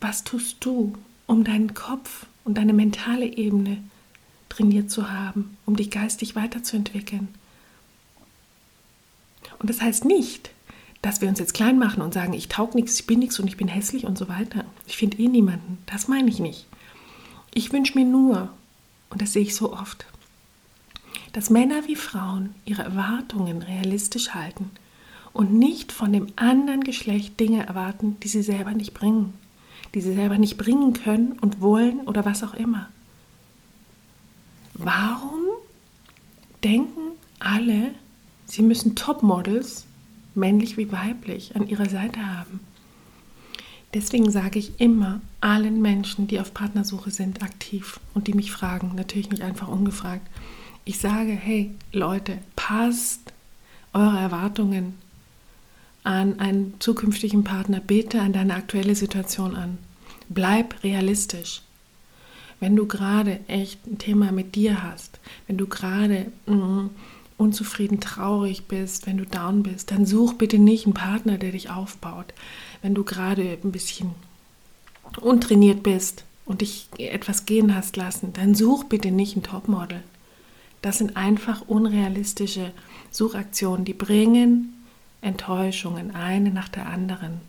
Was 0.00 0.24
tust 0.24 0.64
du, 0.64 0.94
um 1.26 1.44
deinen 1.44 1.74
Kopf 1.74 2.26
und 2.44 2.56
deine 2.56 2.72
mentale 2.72 3.26
Ebene 3.26 3.82
trainiert 4.48 4.90
zu 4.90 5.10
haben, 5.10 5.56
um 5.66 5.76
dich 5.76 5.90
geistig 5.90 6.36
weiterzuentwickeln? 6.36 7.28
Und 9.58 9.70
das 9.70 9.80
heißt 9.80 10.04
nicht, 10.04 10.50
dass 11.06 11.20
wir 11.20 11.28
uns 11.28 11.38
jetzt 11.38 11.54
klein 11.54 11.78
machen 11.78 12.02
und 12.02 12.12
sagen, 12.12 12.32
ich 12.32 12.48
taug 12.48 12.74
nichts, 12.74 12.98
ich 12.98 13.06
bin 13.06 13.20
nichts 13.20 13.38
und 13.38 13.46
ich 13.46 13.56
bin 13.56 13.68
hässlich 13.68 14.06
und 14.06 14.18
so 14.18 14.28
weiter. 14.28 14.64
Ich 14.88 14.96
finde 14.96 15.18
eh 15.18 15.28
niemanden. 15.28 15.78
Das 15.86 16.08
meine 16.08 16.28
ich 16.28 16.40
nicht. 16.40 16.66
Ich 17.54 17.72
wünsche 17.72 17.96
mir 17.96 18.04
nur, 18.04 18.50
und 19.10 19.22
das 19.22 19.32
sehe 19.32 19.42
ich 19.42 19.54
so 19.54 19.72
oft, 19.72 20.04
dass 21.32 21.48
Männer 21.48 21.86
wie 21.86 21.94
Frauen 21.94 22.56
ihre 22.64 22.82
Erwartungen 22.82 23.62
realistisch 23.62 24.30
halten 24.34 24.72
und 25.32 25.52
nicht 25.52 25.92
von 25.92 26.12
dem 26.12 26.26
anderen 26.34 26.82
Geschlecht 26.82 27.38
Dinge 27.38 27.64
erwarten, 27.64 28.16
die 28.24 28.28
sie 28.28 28.42
selber 28.42 28.72
nicht 28.72 28.92
bringen, 28.92 29.32
die 29.94 30.00
sie 30.00 30.12
selber 30.12 30.38
nicht 30.38 30.56
bringen 30.56 30.92
können 30.92 31.38
und 31.40 31.60
wollen 31.60 32.00
oder 32.00 32.24
was 32.24 32.42
auch 32.42 32.54
immer. 32.54 32.88
Warum 34.74 35.44
denken 36.64 37.12
alle, 37.38 37.92
sie 38.46 38.62
müssen 38.62 38.96
Topmodels, 38.96 39.85
männlich 40.36 40.76
wie 40.76 40.92
weiblich, 40.92 41.56
an 41.56 41.68
ihrer 41.68 41.88
Seite 41.88 42.20
haben? 42.20 42.60
Deswegen 43.94 44.30
sage 44.30 44.58
ich 44.58 44.80
immer 44.80 45.20
allen 45.40 45.80
Menschen, 45.80 46.26
die 46.26 46.38
auf 46.38 46.52
Partnersuche 46.52 47.10
sind, 47.10 47.42
aktiv 47.42 47.98
und 48.14 48.26
die 48.26 48.34
mich 48.34 48.52
fragen, 48.52 48.92
natürlich 48.94 49.30
nicht 49.30 49.42
einfach 49.42 49.68
ungefragt. 49.68 50.26
Ich 50.84 50.98
sage, 50.98 51.32
hey 51.32 51.70
Leute, 51.92 52.38
passt 52.56 53.32
eure 53.92 54.18
Erwartungen 54.18 54.94
an 56.04 56.38
einen 56.38 56.74
zukünftigen 56.78 57.42
Partner 57.42 57.80
bitte 57.80 58.20
an 58.20 58.32
deine 58.32 58.54
aktuelle 58.54 58.94
Situation 58.94 59.56
an. 59.56 59.78
Bleib 60.28 60.84
realistisch. 60.84 61.62
Wenn 62.60 62.76
du 62.76 62.86
gerade 62.86 63.40
echt 63.48 63.86
ein 63.86 63.98
Thema 63.98 64.30
mit 64.30 64.54
dir 64.54 64.82
hast, 64.82 65.18
wenn 65.46 65.56
du 65.56 65.66
gerade 65.66 66.30
mm, 66.46 66.86
unzufrieden, 67.38 68.00
traurig 68.00 68.64
bist, 68.66 69.06
wenn 69.06 69.18
du 69.18 69.26
down 69.26 69.62
bist, 69.62 69.90
dann 69.90 70.06
such 70.06 70.34
bitte 70.34 70.58
nicht 70.58 70.86
einen 70.86 70.94
Partner, 70.94 71.38
der 71.38 71.52
dich 71.52 71.70
aufbaut. 71.70 72.32
Wenn 72.82 72.94
du 72.94 73.04
gerade 73.04 73.58
ein 73.62 73.72
bisschen 73.72 74.10
untrainiert 75.20 75.82
bist 75.82 76.24
und 76.44 76.60
dich 76.60 76.88
etwas 76.98 77.46
gehen 77.46 77.74
hast 77.74 77.96
lassen, 77.96 78.32
dann 78.32 78.54
such 78.54 78.84
bitte 78.84 79.10
nicht 79.10 79.36
ein 79.36 79.42
Topmodel. 79.42 80.02
Das 80.82 80.98
sind 80.98 81.16
einfach 81.16 81.62
unrealistische 81.66 82.72
Suchaktionen, 83.10 83.84
die 83.84 83.94
bringen 83.94 84.84
Enttäuschungen, 85.20 86.14
eine 86.14 86.50
nach 86.50 86.68
der 86.68 86.86
anderen. 86.86 87.40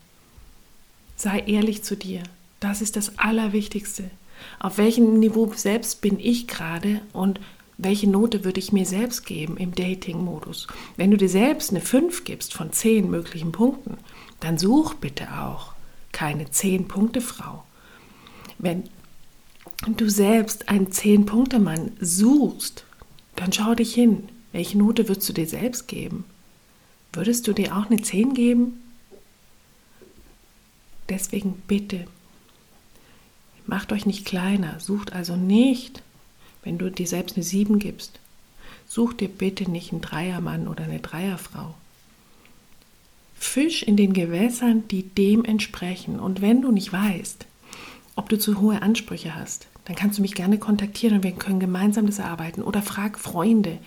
Sei 1.16 1.40
ehrlich 1.40 1.84
zu 1.84 1.96
dir. 1.96 2.24
Das 2.60 2.82
ist 2.82 2.96
das 2.96 3.18
Allerwichtigste. 3.20 4.10
Auf 4.60 4.78
welchem 4.78 5.20
Niveau 5.20 5.52
selbst 5.56 6.02
bin 6.02 6.20
ich 6.20 6.48
gerade 6.48 7.02
und 7.14 7.40
welche 7.78 8.10
Note 8.10 8.44
würde 8.44 8.60
ich 8.60 8.72
mir 8.72 8.86
selbst 8.86 9.26
geben 9.26 9.58
im 9.58 9.76
Dating-Modus? 9.76 10.68
Wenn 10.96 11.12
du 11.12 11.18
dir 11.18 11.30
selbst 11.30 11.70
eine 11.70 11.82
5 11.82 12.24
gibst 12.24 12.54
von 12.54 12.72
10 12.72 13.10
möglichen 13.10 13.52
Punkten, 13.52 13.98
dann 14.40 14.58
such 14.58 14.96
bitte 14.96 15.28
auch 15.40 15.74
keine 16.12 16.46
10-Punkte-Frau. 16.46 17.64
Wenn 18.58 18.84
du 19.86 20.10
selbst 20.10 20.70
einen 20.70 20.88
10-Punkte-Mann 20.88 21.92
suchst, 22.00 22.86
dann 23.36 23.54
schau 23.54 23.76
dich 23.76 23.94
hin. 23.94 24.30
Welche 24.52 24.80
Note 24.80 25.08
würdest 25.08 25.30
du 25.30 25.34
dir 25.34 25.48
selbst 25.48 25.88
geben? 25.88 26.26
Würdest 27.14 27.48
du 27.48 27.54
dir 27.54 27.78
auch 27.78 27.92
eine 27.92 28.02
10 28.02 28.34
geben? 28.34 28.82
Deswegen 31.10 31.62
bitte, 31.68 32.06
macht 33.68 33.92
euch 33.92 34.06
nicht 34.06 34.26
kleiner, 34.26 34.80
sucht 34.80 35.14
also 35.14 35.36
nicht, 35.36 36.02
wenn 36.64 36.78
du 36.78 36.90
dir 36.90 37.08
selbst 37.08 37.36
eine 37.36 37.44
7 37.44 37.80
gibst, 37.80 38.20
such 38.88 39.14
dir 39.14 39.30
bitte 39.30 39.70
nicht 39.70 39.92
einen 39.92 40.02
Dreiermann 40.02 40.68
oder 40.68 40.84
eine 40.84 41.00
Dreierfrau. 41.00 41.76
Fisch 43.36 43.84
in 43.84 43.98
den 43.98 44.14
Gewässern, 44.14 44.88
die 44.88 45.04
dem 45.04 45.46
entsprechen. 45.46 46.20
Und 46.20 46.42
wenn 46.42 46.62
du 46.62 46.72
nicht 46.72 46.92
weißt, 46.92 47.46
ob 48.16 48.30
du 48.30 48.40
zu 48.40 48.60
hohe 48.60 48.82
Ansprüche 48.82 49.36
hast, 49.36 49.68
dann 49.86 49.96
kannst 49.96 50.18
du 50.18 50.22
mich 50.22 50.34
gerne 50.34 50.58
kontaktieren 50.58 51.18
und 51.18 51.24
wir 51.24 51.32
können 51.32 51.60
gemeinsam 51.60 52.08
das 52.08 52.20
erarbeiten. 52.20 52.62
Oder 52.62 52.82
frag 52.82 53.20
Freunde, 53.20 53.78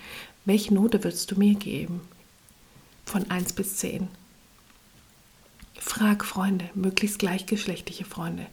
welche 0.45 0.73
Note 0.73 1.05
würdest 1.05 1.31
du 1.31 1.39
mir 1.39 1.55
geben? 1.55 2.00
Von 3.05 3.31
1 3.31 3.53
bis 3.55 3.77
10. 3.77 4.09
Frag 5.75 6.25
Freunde, 6.25 6.71
möglichst 6.75 7.19
gleichgeschlechtliche 7.19 8.05
Freunde, 8.05 8.47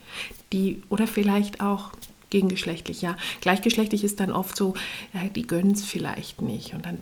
die 0.51 0.81
oder 0.89 1.07
vielleicht 1.07 1.61
auch 1.61 1.91
gegengeschlechtlich, 2.29 3.01
ja. 3.01 3.15
Gleichgeschlechtlich 3.41 4.03
ist 4.03 4.19
dann 4.19 4.31
oft 4.31 4.55
so, 4.55 4.73
ja, 5.13 5.27
die 5.29 5.47
gönnen 5.47 5.71
es 5.71 5.85
vielleicht 5.85 6.41
nicht. 6.41 6.73
Und 6.73 6.85
dann 6.85 6.99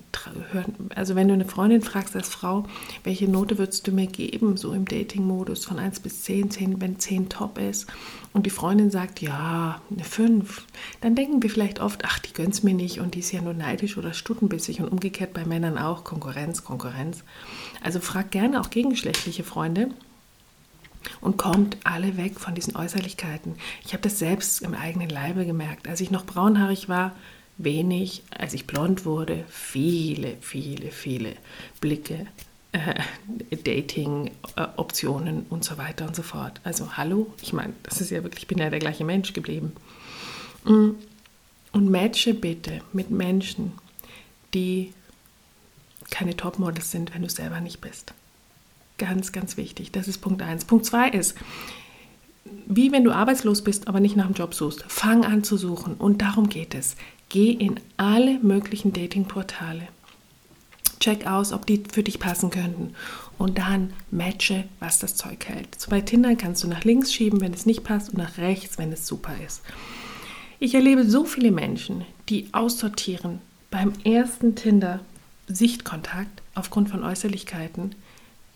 hören, 0.52 0.76
also 0.94 1.16
wenn 1.16 1.28
du 1.28 1.34
eine 1.34 1.46
Freundin 1.46 1.82
fragst 1.82 2.16
als 2.16 2.30
Frau, 2.30 2.66
welche 3.04 3.28
Note 3.28 3.58
würdest 3.58 3.88
du 3.88 3.92
mir 3.92 4.08
geben, 4.08 4.58
so 4.58 4.74
im 4.74 4.86
Dating-Modus 4.86 5.66
von 5.66 5.80
1 5.80 6.00
bis 6.02 6.24
10, 6.24 6.52
10, 6.52 6.82
wenn 6.82 7.00
10 7.00 7.30
top 7.30 7.58
ist, 7.58 7.88
und 8.34 8.46
die 8.46 8.50
Freundin 8.52 8.92
sagt, 8.92 9.22
ja, 9.22 9.82
eine 9.90 10.04
5, 10.04 10.66
dann 11.00 11.16
denken 11.16 11.42
wir 11.42 11.50
vielleicht 11.50 11.80
oft, 11.80 12.04
ach, 12.04 12.20
die 12.20 12.34
gönnt 12.34 12.54
es 12.54 12.64
mir 12.64 12.74
nicht 12.74 13.00
und 13.00 13.16
die 13.16 13.20
ist 13.20 13.32
ja 13.32 13.42
nur 13.42 13.54
neidisch 13.54 13.98
oder 13.98 14.14
stutenbissig 14.14 14.82
und 14.82 14.90
umgekehrt 14.90 15.34
bei 15.34 15.46
Männern 15.46 15.78
auch, 15.78 16.04
Konkurrenz, 16.04 16.66
Konkurrenz. 16.66 17.24
Also 17.82 18.02
frag 18.02 18.32
gerne 18.32 18.60
auch 18.60 18.70
gegengeschlechtliche 18.70 19.46
Freunde, 19.46 19.90
und 21.22 21.38
kommt 21.38 21.78
alle 21.84 22.18
weg 22.18 22.40
von 22.40 22.56
diesen 22.56 22.76
Äußerlichkeiten. 22.76 23.56
Ich 23.86 23.94
habe 23.94 24.04
das 24.04 24.20
selbst 24.20 24.62
im 24.62 24.74
eigenen 24.74 25.10
Leibe 25.10 25.46
gemerkt. 25.46 25.88
Als 25.88 26.02
ich 26.02 26.12
noch 26.12 26.26
braunhaarig 26.26 26.90
war, 26.90 27.16
wenig. 27.58 28.24
Als 28.38 28.54
ich 28.54 28.68
blond 28.68 29.06
wurde, 29.06 29.46
viele, 29.50 30.38
viele, 30.42 30.92
viele 30.92 31.34
Blicke, 31.82 32.28
äh, 32.72 33.02
Dating-Optionen 33.56 35.46
und 35.50 35.64
so 35.64 35.78
weiter 35.78 36.08
und 36.08 36.16
so 36.16 36.24
fort. 36.24 36.60
Also 36.64 36.98
hallo, 36.98 37.34
ich 37.42 37.54
meine, 37.54 37.74
das 37.84 38.02
ist 38.02 38.12
ja 38.12 38.24
wirklich, 38.24 38.44
ich 38.44 38.48
bin 38.48 38.58
ja 38.58 38.70
der 38.70 38.80
gleiche 38.80 39.06
Mensch 39.06 39.34
geblieben. 39.34 39.74
Mm. 40.66 40.92
Und 41.72 41.92
matche 41.92 42.34
bitte 42.34 42.82
mit 42.94 43.12
Menschen, 43.12 43.74
die 44.54 44.94
keine 46.10 46.38
Topmodels 46.38 46.92
sind, 46.92 47.14
wenn 47.14 47.22
du 47.22 47.30
selber 47.30 47.60
nicht 47.60 47.82
bist. 47.82 48.14
Ganz, 48.98 49.32
ganz 49.32 49.58
wichtig. 49.58 49.92
Das 49.92 50.08
ist 50.08 50.20
Punkt 50.20 50.42
1. 50.42 50.66
Punkt 50.66 50.86
2 50.86 51.10
ist, 51.10 51.36
wie 52.68 52.92
wenn 52.92 53.04
du 53.04 53.12
arbeitslos 53.12 53.64
bist, 53.64 53.88
aber 53.88 54.00
nicht 54.00 54.16
nach 54.16 54.26
einem 54.26 54.34
Job 54.34 54.54
suchst, 54.54 54.86
fang 54.88 55.26
an 55.26 55.44
zu 55.44 55.58
suchen. 55.58 55.96
Und 55.96 56.22
darum 56.22 56.50
geht 56.50 56.74
es. 56.76 56.96
Geh 57.30 57.52
in 57.52 57.80
alle 57.98 58.40
möglichen 58.40 58.94
Datingportale. 58.94 59.88
Check 61.00 61.28
aus, 61.28 61.52
ob 61.52 61.66
die 61.66 61.84
für 61.92 62.04
dich 62.04 62.20
passen 62.20 62.50
könnten. 62.50 62.96
Und 63.38 63.58
dann 63.58 63.92
matche, 64.12 64.64
was 64.80 65.00
das 65.00 65.16
Zeug 65.16 65.46
hält. 65.46 65.80
So 65.80 65.90
bei 65.90 66.02
Tinder 66.02 66.36
kannst 66.36 66.64
du 66.64 66.68
nach 66.68 66.84
links 66.84 67.14
schieben, 67.14 67.42
wenn 67.42 67.54
es 67.54 67.66
nicht 67.66 67.84
passt, 67.84 68.10
und 68.10 68.18
nach 68.18 68.38
rechts, 68.38 68.78
wenn 68.78 68.94
es 68.94 69.06
super 69.06 69.34
ist. 69.46 69.62
Ich 70.60 70.74
erlebe 70.74 71.04
so 71.04 71.26
viele 71.26 71.52
Menschen, 71.52 72.06
die 72.30 72.48
aussortieren 72.54 73.40
beim 73.70 73.92
ersten 74.06 74.56
Tinder-Sichtkontakt 74.56 76.42
aufgrund 76.54 76.90
von 76.90 77.04
Äußerlichkeiten, 77.04 77.94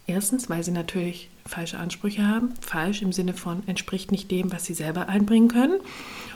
Erstens, 0.10 0.50
weil 0.50 0.64
sie 0.64 0.72
natürlich 0.72 1.30
falsche 1.46 1.78
Ansprüche 1.78 2.28
haben. 2.28 2.56
Falsch 2.62 3.04
im 3.04 3.14
Sinne 3.14 3.36
von 3.36 3.62
entspricht 3.68 4.12
nicht 4.12 4.32
dem, 4.32 4.52
was 4.52 4.66
sie 4.66 4.74
selber 4.74 5.08
einbringen 5.08 5.50
können. 5.50 5.80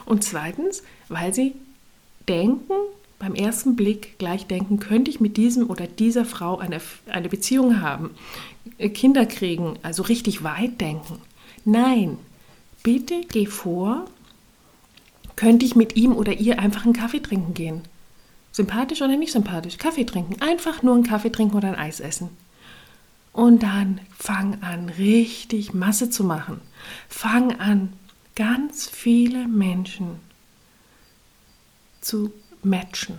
Und 0.04 0.22
zweitens, 0.22 0.84
weil 1.08 1.34
sie 1.34 1.54
denken, 2.28 2.72
beim 3.18 3.34
ersten 3.34 3.74
Blick 3.74 4.16
gleich 4.18 4.46
denken, 4.46 4.78
könnte 4.78 5.10
ich 5.10 5.18
mit 5.18 5.36
diesem 5.36 5.68
oder 5.68 5.88
dieser 5.88 6.24
Frau 6.24 6.58
eine, 6.58 6.80
eine 7.08 7.28
Beziehung 7.28 7.80
haben, 7.80 8.10
äh, 8.78 8.90
Kinder 8.90 9.26
kriegen, 9.26 9.76
also 9.82 10.04
richtig 10.04 10.44
weit 10.44 10.80
denken. 10.80 11.18
Nein, 11.64 12.18
bitte 12.84 13.22
geh 13.28 13.46
vor, 13.46 14.04
könnte 15.34 15.66
ich 15.66 15.74
mit 15.74 15.96
ihm 15.96 16.14
oder 16.14 16.34
ihr 16.34 16.60
einfach 16.60 16.84
einen 16.84 16.92
Kaffee 16.92 17.20
trinken 17.20 17.54
gehen. 17.54 17.82
Sympathisch 18.52 19.02
oder 19.02 19.16
nicht 19.16 19.32
sympathisch? 19.32 19.78
Kaffee 19.78 20.04
trinken. 20.04 20.40
Einfach 20.40 20.84
nur 20.84 20.94
einen 20.94 21.02
Kaffee 21.02 21.32
trinken 21.32 21.56
oder 21.56 21.66
ein 21.66 21.74
Eis 21.74 21.98
essen. 21.98 22.30
Und 23.34 23.64
dann 23.64 24.00
fang 24.16 24.62
an, 24.62 24.88
richtig 24.88 25.74
Masse 25.74 26.08
zu 26.08 26.22
machen. 26.22 26.60
Fang 27.08 27.58
an, 27.58 27.92
ganz 28.36 28.88
viele 28.88 29.48
Menschen 29.48 30.20
zu 32.00 32.32
matchen. 32.62 33.18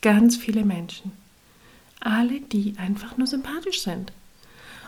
Ganz 0.00 0.36
viele 0.36 0.64
Menschen. 0.64 1.10
Alle, 1.98 2.40
die 2.40 2.76
einfach 2.78 3.16
nur 3.16 3.26
sympathisch 3.26 3.82
sind. 3.82 4.12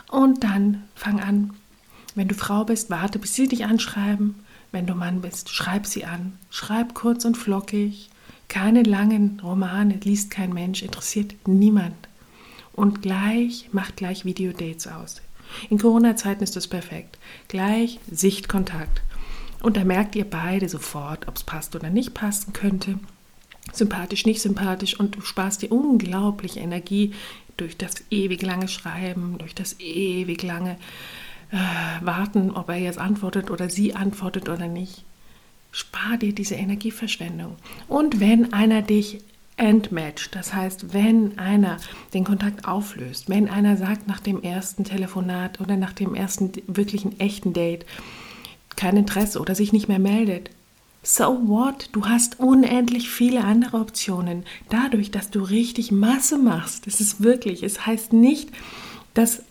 Und 0.09 0.45
dann 0.45 0.85
fang 0.95 1.19
an, 1.19 1.51
wenn 2.15 2.29
du 2.29 2.33
Frau 2.33 2.63
bist, 2.63 2.89
warte, 2.89 3.19
bis 3.19 3.35
sie 3.35 3.49
dich 3.49 3.65
anschreiben. 3.65 4.35
Wenn 4.71 4.87
du 4.87 4.95
Mann 4.95 5.19
bist, 5.19 5.49
schreib 5.49 5.85
sie 5.85 6.05
an. 6.05 6.39
Schreib 6.49 6.93
kurz 6.93 7.25
und 7.25 7.35
flockig. 7.35 8.09
Keine 8.47 8.83
langen 8.83 9.41
Romane, 9.41 9.95
liest 9.95 10.31
kein 10.31 10.53
Mensch, 10.53 10.81
interessiert 10.81 11.35
niemand 11.45 12.07
und 12.73 13.01
gleich 13.01 13.69
macht 13.71 13.97
gleich 13.97 14.25
Videodates 14.25 14.87
aus. 14.87 15.21
In 15.69 15.77
Corona-Zeiten 15.77 16.43
ist 16.43 16.55
das 16.55 16.67
perfekt. 16.67 17.17
Gleich 17.47 17.99
Sichtkontakt. 18.09 19.01
Und 19.61 19.77
da 19.77 19.83
merkt 19.83 20.15
ihr 20.15 20.25
beide 20.25 20.67
sofort, 20.67 21.27
ob 21.27 21.37
es 21.37 21.43
passt 21.43 21.75
oder 21.75 21.89
nicht 21.89 22.13
passen 22.13 22.53
könnte. 22.53 22.99
Sympathisch, 23.71 24.25
nicht 24.25 24.41
sympathisch. 24.41 24.99
Und 24.99 25.15
du 25.15 25.21
sparst 25.21 25.61
dir 25.61 25.71
unglaubliche 25.71 26.59
Energie 26.59 27.13
durch 27.55 27.77
das 27.77 27.95
ewig 28.09 28.41
lange 28.41 28.67
Schreiben, 28.67 29.37
durch 29.37 29.55
das 29.55 29.79
ewig 29.79 30.43
lange 30.43 30.77
äh, 31.51 31.57
Warten, 32.01 32.51
ob 32.51 32.69
er 32.69 32.77
jetzt 32.77 32.97
antwortet 32.97 33.51
oder 33.51 33.69
sie 33.69 33.95
antwortet 33.95 34.49
oder 34.49 34.67
nicht. 34.67 35.03
Spar 35.71 36.17
dir 36.17 36.33
diese 36.33 36.55
Energieverschwendung. 36.55 37.55
Und 37.87 38.19
wenn 38.19 38.53
einer 38.53 38.81
dich 38.81 39.19
Endmatch. 39.63 40.29
Das 40.31 40.53
heißt, 40.53 40.93
wenn 40.93 41.39
einer 41.39 41.77
den 42.13 42.25
Kontakt 42.25 42.67
auflöst, 42.67 43.29
wenn 43.29 43.49
einer 43.49 43.77
sagt 43.77 44.07
nach 44.07 44.19
dem 44.19 44.43
ersten 44.43 44.83
Telefonat 44.83 45.61
oder 45.61 45.77
nach 45.77 45.93
dem 45.93 46.13
ersten 46.13 46.51
wirklichen 46.67 47.19
echten 47.19 47.53
Date 47.53 47.85
kein 48.75 48.97
Interesse 48.97 49.39
oder 49.39 49.55
sich 49.55 49.71
nicht 49.71 49.87
mehr 49.87 49.99
meldet, 49.99 50.49
so 51.01 51.47
what? 51.47 51.89
Du 51.91 52.05
hast 52.05 52.39
unendlich 52.39 53.09
viele 53.09 53.43
andere 53.43 53.77
Optionen. 53.77 54.43
Dadurch, 54.69 55.11
dass 55.11 55.29
du 55.29 55.41
richtig 55.41 55.91
Masse 55.91 56.37
machst, 56.37 56.87
das 56.87 57.01
ist 57.01 57.23
wirklich, 57.23 57.63
es 57.63 57.85
heißt 57.85 58.13
nicht, 58.13 58.49
dass 59.13 59.43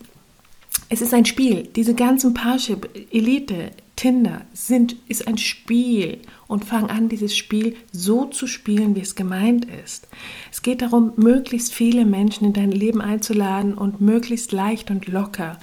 es 0.89 1.01
ist 1.01 1.13
ein 1.13 1.25
Spiel. 1.25 1.69
Diese 1.75 1.95
ganzen 1.95 2.33
Parship, 2.33 2.89
Elite, 3.11 3.71
Tinder 3.95 4.41
sind, 4.53 4.95
ist 5.07 5.27
ein 5.27 5.37
Spiel 5.37 6.19
und 6.47 6.65
fang 6.65 6.89
an, 6.89 7.09
dieses 7.09 7.37
Spiel 7.37 7.75
so 7.91 8.25
zu 8.25 8.47
spielen, 8.47 8.95
wie 8.95 9.01
es 9.01 9.15
gemeint 9.15 9.67
ist. 9.83 10.07
Es 10.51 10.61
geht 10.63 10.81
darum, 10.81 11.13
möglichst 11.15 11.73
viele 11.73 12.03
Menschen 12.03 12.45
in 12.45 12.53
dein 12.53 12.71
Leben 12.71 13.01
einzuladen 13.01 13.75
und 13.75 14.01
möglichst 14.01 14.51
leicht 14.51 14.89
und 14.89 15.07
locker 15.07 15.59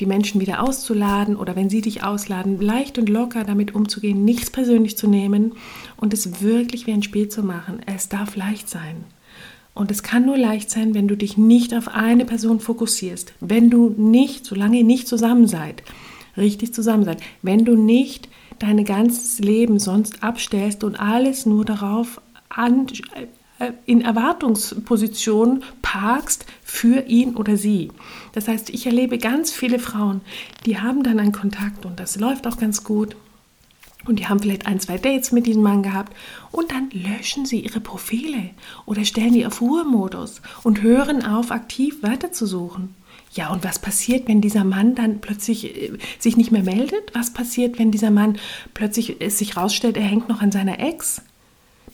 die 0.00 0.06
Menschen 0.06 0.40
wieder 0.40 0.62
auszuladen 0.62 1.36
oder 1.36 1.56
wenn 1.56 1.70
sie 1.70 1.80
dich 1.80 2.02
ausladen, 2.02 2.60
leicht 2.60 2.98
und 2.98 3.08
locker 3.08 3.44
damit 3.44 3.74
umzugehen, 3.74 4.24
nichts 4.24 4.50
persönlich 4.50 4.96
zu 4.96 5.08
nehmen 5.08 5.54
und 5.96 6.12
es 6.12 6.42
wirklich 6.42 6.86
wie 6.86 6.92
ein 6.92 7.02
Spiel 7.02 7.28
zu 7.28 7.42
machen. 7.42 7.80
Es 7.86 8.08
darf 8.08 8.36
leicht 8.36 8.68
sein. 8.68 9.04
Und 9.74 9.92
es 9.92 10.02
kann 10.02 10.26
nur 10.26 10.36
leicht 10.36 10.70
sein, 10.70 10.94
wenn 10.94 11.06
du 11.06 11.16
dich 11.16 11.36
nicht 11.36 11.72
auf 11.72 11.86
eine 11.86 12.24
Person 12.24 12.58
fokussierst, 12.58 13.32
wenn 13.38 13.70
du 13.70 13.94
nicht, 13.96 14.44
solange 14.44 14.78
ihr 14.78 14.84
nicht 14.84 15.06
zusammen 15.06 15.46
seid, 15.46 15.84
richtig 16.38 16.74
zusammen 16.74 17.04
seid, 17.04 17.20
wenn 17.42 17.64
du 17.64 17.76
nicht 17.76 18.28
dein 18.58 18.84
ganzes 18.84 19.38
Leben 19.38 19.78
sonst 19.78 20.22
abstellst 20.22 20.84
und 20.84 20.98
alles 20.98 21.46
nur 21.46 21.64
darauf 21.64 22.20
an, 22.48 22.86
äh, 23.58 23.72
in 23.86 24.00
Erwartungsposition 24.00 25.62
parkst 25.82 26.46
für 26.62 27.06
ihn 27.06 27.34
oder 27.34 27.56
sie. 27.56 27.90
Das 28.32 28.48
heißt, 28.48 28.70
ich 28.70 28.86
erlebe 28.86 29.18
ganz 29.18 29.52
viele 29.52 29.78
Frauen, 29.78 30.20
die 30.64 30.78
haben 30.78 31.02
dann 31.02 31.18
einen 31.18 31.32
Kontakt 31.32 31.84
und 31.84 31.98
das 31.98 32.16
läuft 32.16 32.46
auch 32.46 32.56
ganz 32.56 32.84
gut. 32.84 33.16
Und 34.06 34.20
die 34.20 34.26
haben 34.26 34.40
vielleicht 34.40 34.66
ein, 34.66 34.80
zwei 34.80 34.96
Dates 34.96 35.32
mit 35.32 35.46
diesem 35.46 35.62
Mann 35.62 35.82
gehabt 35.82 36.14
und 36.50 36.70
dann 36.70 36.88
löschen 36.92 37.46
sie 37.46 37.60
ihre 37.60 37.80
Profile 37.80 38.50
oder 38.86 39.04
stellen 39.04 39.34
die 39.34 39.44
auf 39.44 39.60
Ruhemodus 39.60 40.40
und 40.62 40.82
hören 40.82 41.24
auf, 41.24 41.50
aktiv 41.50 42.02
weiterzusuchen. 42.02 42.94
Ja, 43.38 43.52
und 43.52 43.62
was 43.62 43.78
passiert, 43.78 44.26
wenn 44.26 44.40
dieser 44.40 44.64
Mann 44.64 44.96
dann 44.96 45.20
plötzlich 45.20 45.64
äh, 45.64 45.92
sich 46.18 46.36
nicht 46.36 46.50
mehr 46.50 46.64
meldet? 46.64 47.14
Was 47.14 47.32
passiert, 47.32 47.78
wenn 47.78 47.92
dieser 47.92 48.10
Mann 48.10 48.36
plötzlich 48.74 49.20
es 49.20 49.38
sich 49.38 49.56
rausstellt, 49.56 49.96
er 49.96 50.02
hängt 50.02 50.28
noch 50.28 50.42
an 50.42 50.50
seiner 50.50 50.80
Ex? 50.80 51.22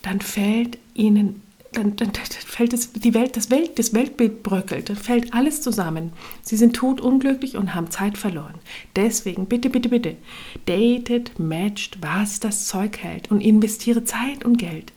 Dann 0.01 0.21
fällt 0.21 0.79
ihnen 0.95 1.43
dann, 1.71 1.95
dann, 1.97 2.11
fällt 2.13 2.73
es, 2.73 2.93
die 2.93 3.13
Welt, 3.13 3.37
das, 3.37 3.51
Welt, 3.51 3.77
das 3.77 3.93
Weltbild 3.93 4.41
bröckelt, 4.41 4.89
dann 4.89 4.95
fällt 4.95 5.35
alles 5.35 5.61
zusammen. 5.61 6.13
Sie 6.41 6.55
sind 6.55 6.75
totunglücklich 6.75 7.57
und 7.57 7.75
haben 7.75 7.91
Zeit 7.91 8.17
verloren. 8.17 8.55
Deswegen, 8.95 9.45
bitte, 9.45 9.69
bitte, 9.69 9.89
bitte, 9.89 10.15
datet, 10.65 11.37
matcht, 11.37 11.99
was 12.01 12.39
das 12.39 12.65
Zeug 12.65 12.97
hält 13.03 13.29
und 13.29 13.41
investiere 13.41 14.03
Zeit 14.03 14.45
und 14.45 14.57
Geld. 14.57 14.93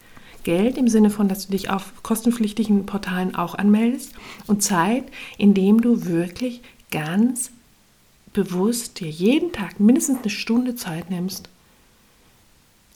Geld 0.48 0.78
im 0.78 0.88
Sinne 0.88 1.10
von, 1.10 1.28
dass 1.28 1.44
du 1.44 1.52
dich 1.52 1.68
auf 1.68 2.02
kostenpflichtigen 2.02 2.86
Portalen 2.86 3.34
auch 3.34 3.54
anmeldest 3.54 4.14
und 4.46 4.62
Zeit, 4.62 5.04
indem 5.36 5.82
du 5.82 6.06
wirklich 6.06 6.62
ganz 6.90 7.50
bewusst 8.32 8.98
dir 9.00 9.10
jeden 9.10 9.52
Tag 9.52 9.78
mindestens 9.78 10.20
eine 10.22 10.30
Stunde 10.30 10.74
Zeit 10.74 11.10
nimmst, 11.10 11.50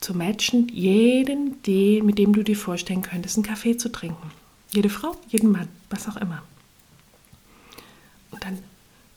zu 0.01 0.15
matchen, 0.15 0.69
jeden, 0.69 1.59
mit 2.07 2.17
dem 2.17 2.33
du 2.33 2.43
dir 2.43 2.57
vorstellen 2.57 3.03
könntest, 3.03 3.37
einen 3.37 3.45
Kaffee 3.45 3.77
zu 3.77 3.93
trinken. 3.93 4.31
Jede 4.73 4.89
Frau, 4.89 5.15
jeden 5.29 5.53
Mann, 5.53 5.69
was 5.91 6.09
auch 6.09 6.17
immer. 6.17 6.43
Und 8.31 8.43
dann 8.47 8.61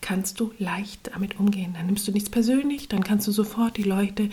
kannst 0.06 0.40
du 0.40 0.54
leicht 0.60 1.12
damit 1.14 1.40
umgehen. 1.40 1.74
Dann 1.74 1.88
nimmst 1.88 2.08
du 2.08 2.12
nichts 2.12 2.30
persönlich, 2.30 2.88
dann 2.88 3.04
kannst 3.04 3.28
du 3.28 3.32
sofort 3.32 3.78
die 3.78 3.84
Leute 3.84 4.30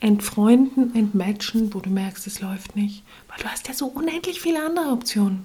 entfreunden, 0.00 0.94
entmatchen, 0.94 1.72
wo 1.72 1.80
du 1.80 1.90
merkst, 1.90 2.26
es 2.26 2.40
läuft 2.40 2.76
nicht. 2.76 3.02
Weil 3.28 3.38
du 3.38 3.46
hast 3.46 3.66
ja 3.68 3.74
so 3.74 3.86
unendlich 3.86 4.40
viele 4.40 4.64
andere 4.64 4.90
Optionen. 4.90 5.44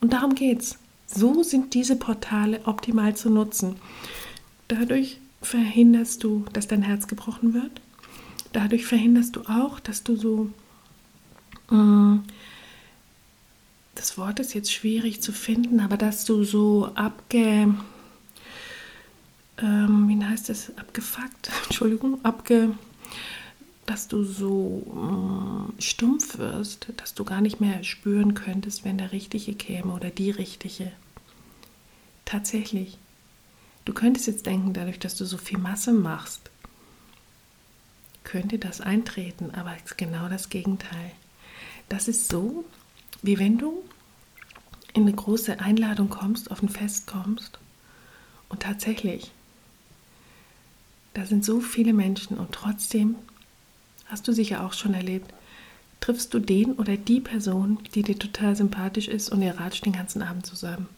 Und 0.00 0.12
darum 0.12 0.34
geht's. 0.34 0.78
So 1.06 1.42
sind 1.42 1.74
diese 1.74 1.96
Portale 1.96 2.60
optimal 2.64 3.16
zu 3.16 3.30
nutzen. 3.30 3.76
Dadurch 4.68 5.18
verhinderst 5.42 6.22
du, 6.22 6.44
dass 6.52 6.68
dein 6.68 6.82
Herz 6.82 7.08
gebrochen 7.08 7.52
wird 7.52 7.80
dadurch 8.52 8.86
verhinderst 8.86 9.36
du 9.36 9.42
auch, 9.42 9.80
dass 9.80 10.02
du 10.02 10.16
so, 10.16 10.50
äh, 11.70 12.18
das 13.94 14.16
Wort 14.18 14.40
ist 14.40 14.54
jetzt 14.54 14.72
schwierig 14.72 15.20
zu 15.20 15.32
finden, 15.32 15.80
aber 15.80 15.96
dass 15.96 16.24
du 16.24 16.44
so 16.44 16.90
abge, 16.94 17.74
ähm, 19.62 20.08
wie 20.08 20.24
heißt 20.24 20.48
das, 20.48 20.76
abgefuckt, 20.76 21.50
Entschuldigung, 21.64 22.24
abge, 22.24 22.74
dass 23.86 24.08
du 24.08 24.22
so 24.22 25.72
äh, 25.78 25.82
stumpf 25.82 26.38
wirst, 26.38 26.88
dass 26.96 27.14
du 27.14 27.24
gar 27.24 27.40
nicht 27.40 27.60
mehr 27.60 27.82
spüren 27.82 28.34
könntest, 28.34 28.84
wenn 28.84 28.98
der 28.98 29.12
Richtige 29.12 29.54
käme 29.54 29.92
oder 29.92 30.10
die 30.10 30.30
Richtige. 30.30 30.92
Tatsächlich. 32.24 32.98
Du 33.84 33.92
könntest 33.92 34.26
jetzt 34.28 34.46
denken, 34.46 34.72
dadurch, 34.72 34.98
dass 34.98 35.16
du 35.16 35.24
so 35.24 35.36
viel 35.36 35.58
Masse 35.58 35.92
machst, 35.92 36.50
könnte 38.22 38.58
das 38.58 38.80
eintreten, 38.80 39.50
aber 39.52 39.74
es 39.76 39.90
ist 39.90 39.98
genau 39.98 40.28
das 40.28 40.48
Gegenteil. 40.50 41.10
Das 41.88 42.06
ist 42.06 42.28
so, 42.28 42.64
wie 43.22 43.38
wenn 43.38 43.58
du 43.58 43.82
in 44.92 45.02
eine 45.02 45.12
große 45.12 45.58
Einladung 45.58 46.08
kommst, 46.08 46.50
auf 46.50 46.62
ein 46.62 46.68
Fest 46.68 47.06
kommst 47.06 47.58
und 48.48 48.62
tatsächlich, 48.62 49.32
da 51.14 51.26
sind 51.26 51.44
so 51.44 51.60
viele 51.60 51.92
Menschen 51.92 52.38
und 52.38 52.52
trotzdem, 52.52 53.16
hast 54.06 54.26
du 54.28 54.32
sicher 54.32 54.64
auch 54.64 54.72
schon 54.72 54.94
erlebt, 54.94 55.32
triffst 56.00 56.32
du 56.32 56.38
den 56.38 56.72
oder 56.74 56.96
die 56.96 57.20
Person, 57.20 57.78
die 57.94 58.02
dir 58.02 58.18
total 58.18 58.56
sympathisch 58.56 59.08
ist 59.08 59.30
und 59.30 59.42
ihr 59.42 59.58
ratscht 59.58 59.84
den 59.84 59.92
ganzen 59.92 60.22
Abend 60.22 60.46
zusammen. 60.46 60.88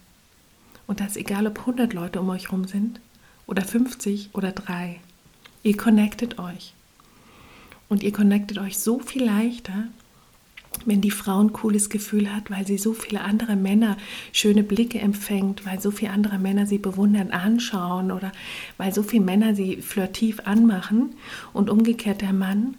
Und 0.86 1.00
das 1.00 1.16
egal, 1.16 1.46
ob 1.46 1.60
100 1.60 1.92
Leute 1.92 2.20
um 2.20 2.28
euch 2.28 2.52
rum 2.52 2.66
sind 2.66 3.00
oder 3.46 3.62
50 3.62 4.30
oder 4.32 4.52
drei. 4.52 5.00
Ihr 5.62 5.76
connectet 5.76 6.38
euch. 6.38 6.74
Und 7.88 8.02
ihr 8.02 8.12
connectet 8.12 8.58
euch 8.58 8.78
so 8.78 9.00
viel 9.00 9.24
leichter, 9.24 9.88
wenn 10.84 11.00
die 11.00 11.10
Frau 11.10 11.40
ein 11.40 11.52
cooles 11.52 11.90
Gefühl 11.90 12.34
hat, 12.34 12.50
weil 12.50 12.66
sie 12.66 12.78
so 12.78 12.92
viele 12.92 13.22
andere 13.22 13.56
Männer 13.56 13.96
schöne 14.32 14.62
Blicke 14.62 14.98
empfängt, 14.98 15.64
weil 15.66 15.80
so 15.80 15.90
viele 15.90 16.12
andere 16.12 16.38
Männer 16.38 16.66
sie 16.66 16.78
bewundern 16.78 17.30
anschauen 17.30 18.10
oder 18.10 18.32
weil 18.78 18.92
so 18.92 19.02
viele 19.02 19.24
Männer 19.24 19.54
sie 19.54 19.82
flirtiv 19.82 20.40
anmachen. 20.44 21.14
Und 21.52 21.70
umgekehrt 21.70 22.20
der 22.20 22.32
Mann 22.32 22.76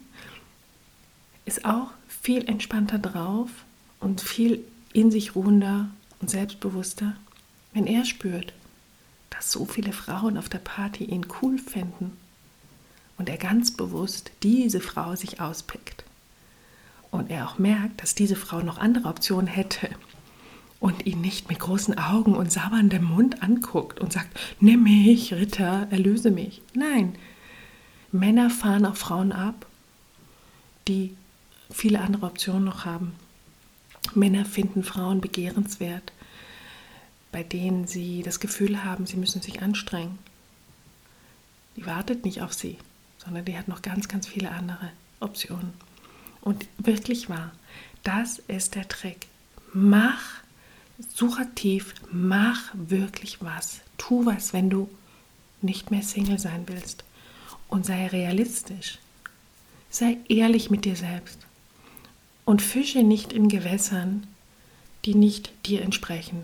ist 1.44 1.64
auch 1.64 1.90
viel 2.08 2.48
entspannter 2.48 2.98
drauf 2.98 3.50
und 4.00 4.20
viel 4.20 4.64
in 4.92 5.10
sich 5.10 5.34
ruhender 5.34 5.88
und 6.20 6.30
selbstbewusster, 6.30 7.16
wenn 7.72 7.86
er 7.86 8.04
spürt, 8.04 8.52
dass 9.30 9.50
so 9.50 9.64
viele 9.64 9.92
Frauen 9.92 10.38
auf 10.38 10.48
der 10.48 10.58
Party 10.58 11.04
ihn 11.04 11.26
cool 11.42 11.58
finden 11.58 12.16
und 13.18 13.28
er 13.28 13.36
ganz 13.36 13.72
bewusst 13.72 14.30
diese 14.42 14.80
Frau 14.80 15.16
sich 15.16 15.40
auspickt 15.40 16.03
und 17.14 17.30
er 17.30 17.48
auch 17.48 17.58
merkt, 17.58 18.02
dass 18.02 18.14
diese 18.14 18.36
Frau 18.36 18.60
noch 18.60 18.78
andere 18.78 19.08
Optionen 19.08 19.46
hätte 19.46 19.88
und 20.80 21.06
ihn 21.06 21.20
nicht 21.20 21.48
mit 21.48 21.58
großen 21.58 21.96
Augen 21.98 22.34
und 22.34 22.52
sabberndem 22.52 23.04
Mund 23.04 23.42
anguckt 23.42 24.00
und 24.00 24.12
sagt, 24.12 24.38
nimm 24.60 24.82
mich, 24.82 25.32
Ritter, 25.32 25.86
erlöse 25.90 26.30
mich. 26.30 26.62
Nein, 26.74 27.14
Männer 28.12 28.50
fahren 28.50 28.86
auf 28.86 28.98
Frauen 28.98 29.32
ab, 29.32 29.66
die 30.86 31.16
viele 31.70 32.00
andere 32.00 32.26
Optionen 32.26 32.64
noch 32.64 32.84
haben. 32.84 33.14
Männer 34.14 34.44
finden 34.44 34.82
Frauen 34.84 35.20
begehrenswert, 35.20 36.12
bei 37.32 37.42
denen 37.42 37.86
sie 37.86 38.22
das 38.22 38.38
Gefühl 38.38 38.84
haben, 38.84 39.06
sie 39.06 39.16
müssen 39.16 39.40
sich 39.40 39.62
anstrengen. 39.62 40.18
Die 41.76 41.86
wartet 41.86 42.24
nicht 42.24 42.42
auf 42.42 42.52
sie 42.52 42.76
sondern 43.24 43.44
die 43.44 43.56
hat 43.56 43.68
noch 43.68 43.82
ganz, 43.82 44.08
ganz 44.08 44.26
viele 44.26 44.50
andere 44.50 44.90
Optionen. 45.20 45.72
Und 46.44 46.66
wirklich 46.76 47.30
wahr, 47.30 47.52
das 48.02 48.38
ist 48.48 48.74
der 48.74 48.86
Trick. 48.86 49.26
Mach, 49.72 50.20
such 51.14 51.38
aktiv, 51.38 51.94
mach 52.12 52.60
wirklich 52.74 53.38
was. 53.40 53.80
Tu 53.96 54.26
was, 54.26 54.52
wenn 54.52 54.68
du 54.68 54.90
nicht 55.62 55.90
mehr 55.90 56.02
Single 56.02 56.38
sein 56.38 56.64
willst. 56.66 57.02
Und 57.68 57.86
sei 57.86 58.06
realistisch. 58.08 58.98
Sei 59.88 60.18
ehrlich 60.28 60.68
mit 60.68 60.84
dir 60.84 60.96
selbst. 60.96 61.38
Und 62.44 62.60
fische 62.60 63.02
nicht 63.02 63.32
in 63.32 63.48
Gewässern, 63.48 64.26
die 65.06 65.14
nicht 65.14 65.50
dir 65.64 65.80
entsprechen. 65.80 66.42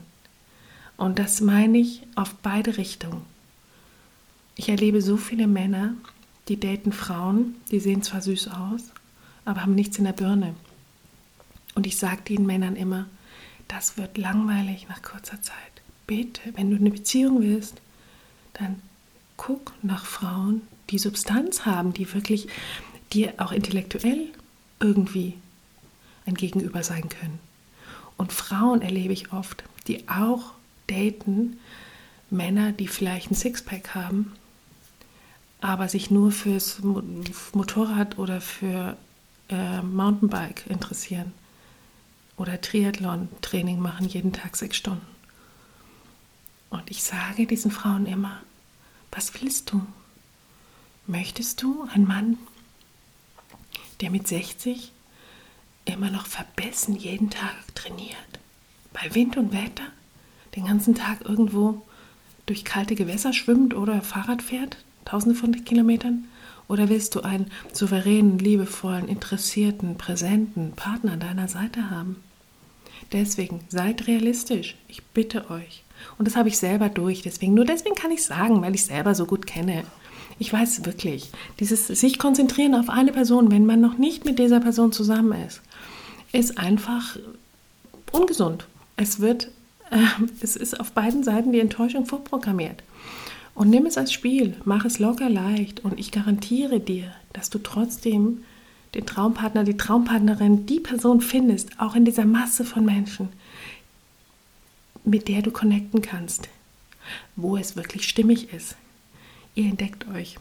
Und 0.96 1.18
das 1.18 1.42
meine 1.42 1.76
ich 1.76 2.02
auf 2.14 2.34
beide 2.36 2.78
Richtungen. 2.78 3.22
Ich 4.56 4.70
erlebe 4.70 5.02
so 5.02 5.18
viele 5.18 5.46
Männer, 5.46 5.92
die 6.48 6.58
daten 6.58 6.92
Frauen, 6.92 7.56
die 7.70 7.80
sehen 7.80 8.02
zwar 8.02 8.22
süß 8.22 8.48
aus, 8.48 8.92
aber 9.44 9.62
haben 9.62 9.74
nichts 9.74 9.98
in 9.98 10.04
der 10.04 10.12
Birne. 10.12 10.54
Und 11.74 11.86
ich 11.86 11.96
sage 11.96 12.22
den 12.22 12.46
Männern 12.46 12.76
immer, 12.76 13.06
das 13.68 13.96
wird 13.96 14.18
langweilig 14.18 14.88
nach 14.88 15.02
kurzer 15.02 15.40
Zeit. 15.42 15.54
Bitte, 16.06 16.40
wenn 16.56 16.70
du 16.70 16.76
eine 16.76 16.90
Beziehung 16.90 17.40
willst, 17.40 17.80
dann 18.54 18.82
guck 19.36 19.72
nach 19.82 20.04
Frauen, 20.04 20.62
die 20.90 20.98
Substanz 20.98 21.64
haben, 21.66 21.92
die 21.92 22.12
wirklich 22.12 22.48
dir 23.12 23.34
auch 23.38 23.52
intellektuell 23.52 24.28
irgendwie 24.80 25.34
ein 26.26 26.34
Gegenüber 26.34 26.82
sein 26.82 27.08
können. 27.08 27.38
Und 28.16 28.32
Frauen 28.32 28.82
erlebe 28.82 29.12
ich 29.12 29.32
oft, 29.32 29.64
die 29.86 30.08
auch 30.08 30.52
daten 30.88 31.58
Männer, 32.28 32.72
die 32.72 32.88
vielleicht 32.88 33.30
ein 33.30 33.34
Sixpack 33.34 33.94
haben, 33.94 34.32
aber 35.60 35.88
sich 35.88 36.10
nur 36.10 36.32
fürs 36.32 36.80
Motorrad 37.52 38.18
oder 38.18 38.40
für 38.40 38.96
äh, 39.52 39.82
Mountainbike 39.82 40.66
interessieren 40.68 41.32
oder 42.36 42.60
Triathlon-Training 42.60 43.78
machen, 43.78 44.08
jeden 44.08 44.32
Tag 44.32 44.56
sechs 44.56 44.76
Stunden. 44.76 45.06
Und 46.70 46.90
ich 46.90 47.02
sage 47.02 47.46
diesen 47.46 47.70
Frauen 47.70 48.06
immer, 48.06 48.40
was 49.10 49.34
willst 49.34 49.72
du? 49.72 49.84
Möchtest 51.06 51.62
du 51.62 51.86
einen 51.92 52.06
Mann, 52.06 52.38
der 54.00 54.10
mit 54.10 54.28
60 54.28 54.92
immer 55.84 56.10
noch 56.10 56.26
verbessen 56.26 56.94
jeden 56.94 57.30
Tag 57.30 57.74
trainiert, 57.74 58.16
bei 58.92 59.14
Wind 59.14 59.36
und 59.36 59.52
Wetter, 59.52 59.86
den 60.54 60.66
ganzen 60.66 60.94
Tag 60.94 61.22
irgendwo 61.22 61.84
durch 62.46 62.64
kalte 62.64 62.94
Gewässer 62.94 63.32
schwimmt 63.32 63.74
oder 63.74 64.02
Fahrrad 64.02 64.42
fährt? 64.42 64.76
tausende 65.04 65.34
von 65.34 65.64
Kilometern 65.64 66.28
Oder 66.70 66.88
willst 66.88 67.16
du 67.16 67.22
einen 67.22 67.50
souveränen, 67.72 68.38
liebevollen, 68.38 69.08
interessierten, 69.08 69.98
präsenten 69.98 70.70
Partner 70.76 71.14
an 71.14 71.20
deiner 71.20 71.48
Seite 71.48 71.90
haben? 71.90 72.22
Deswegen 73.10 73.64
seid 73.68 74.06
realistisch. 74.06 74.76
Ich 74.86 75.02
bitte 75.02 75.50
euch. 75.50 75.82
Und 76.16 76.28
das 76.28 76.36
habe 76.36 76.48
ich 76.48 76.58
selber 76.58 76.88
durch. 76.88 77.22
Deswegen, 77.22 77.54
nur 77.54 77.64
deswegen 77.64 77.96
kann 77.96 78.12
ich 78.12 78.22
sagen, 78.22 78.62
weil 78.62 78.76
ich 78.76 78.84
selber 78.84 79.16
so 79.16 79.26
gut 79.26 79.48
kenne. 79.48 79.82
Ich 80.38 80.52
weiß 80.52 80.84
wirklich, 80.84 81.32
dieses 81.58 81.88
sich 81.88 82.20
konzentrieren 82.20 82.76
auf 82.76 82.88
eine 82.88 83.10
Person, 83.10 83.50
wenn 83.50 83.66
man 83.66 83.80
noch 83.80 83.98
nicht 83.98 84.24
mit 84.24 84.38
dieser 84.38 84.60
Person 84.60 84.92
zusammen 84.92 85.44
ist, 85.44 85.62
ist 86.30 86.56
einfach 86.56 87.16
ungesund. 88.12 88.68
Es 88.94 89.18
wird, 89.18 89.50
äh, 89.90 89.96
es 90.40 90.54
ist 90.54 90.78
auf 90.78 90.92
beiden 90.92 91.24
Seiten 91.24 91.50
die 91.50 91.58
Enttäuschung 91.58 92.06
vorprogrammiert. 92.06 92.84
Und 93.60 93.68
nimm 93.68 93.84
es 93.84 93.98
als 93.98 94.10
Spiel, 94.10 94.56
mach 94.64 94.86
es 94.86 95.00
locker 95.00 95.28
leicht 95.28 95.84
und 95.84 96.00
ich 96.00 96.12
garantiere 96.12 96.80
dir, 96.80 97.12
dass 97.34 97.50
du 97.50 97.58
trotzdem 97.58 98.38
den 98.94 99.04
Traumpartner, 99.04 99.64
die 99.64 99.76
Traumpartnerin, 99.76 100.64
die 100.64 100.80
Person 100.80 101.20
findest, 101.20 101.78
auch 101.78 101.94
in 101.94 102.06
dieser 102.06 102.24
Masse 102.24 102.64
von 102.64 102.86
Menschen, 102.86 103.28
mit 105.04 105.28
der 105.28 105.42
du 105.42 105.50
connecten 105.50 106.00
kannst, 106.00 106.48
wo 107.36 107.58
es 107.58 107.76
wirklich 107.76 108.08
stimmig 108.08 108.50
ist. 108.54 108.76
Ihr 109.54 109.66
entdeckt 109.66 110.08
euch. 110.08 110.38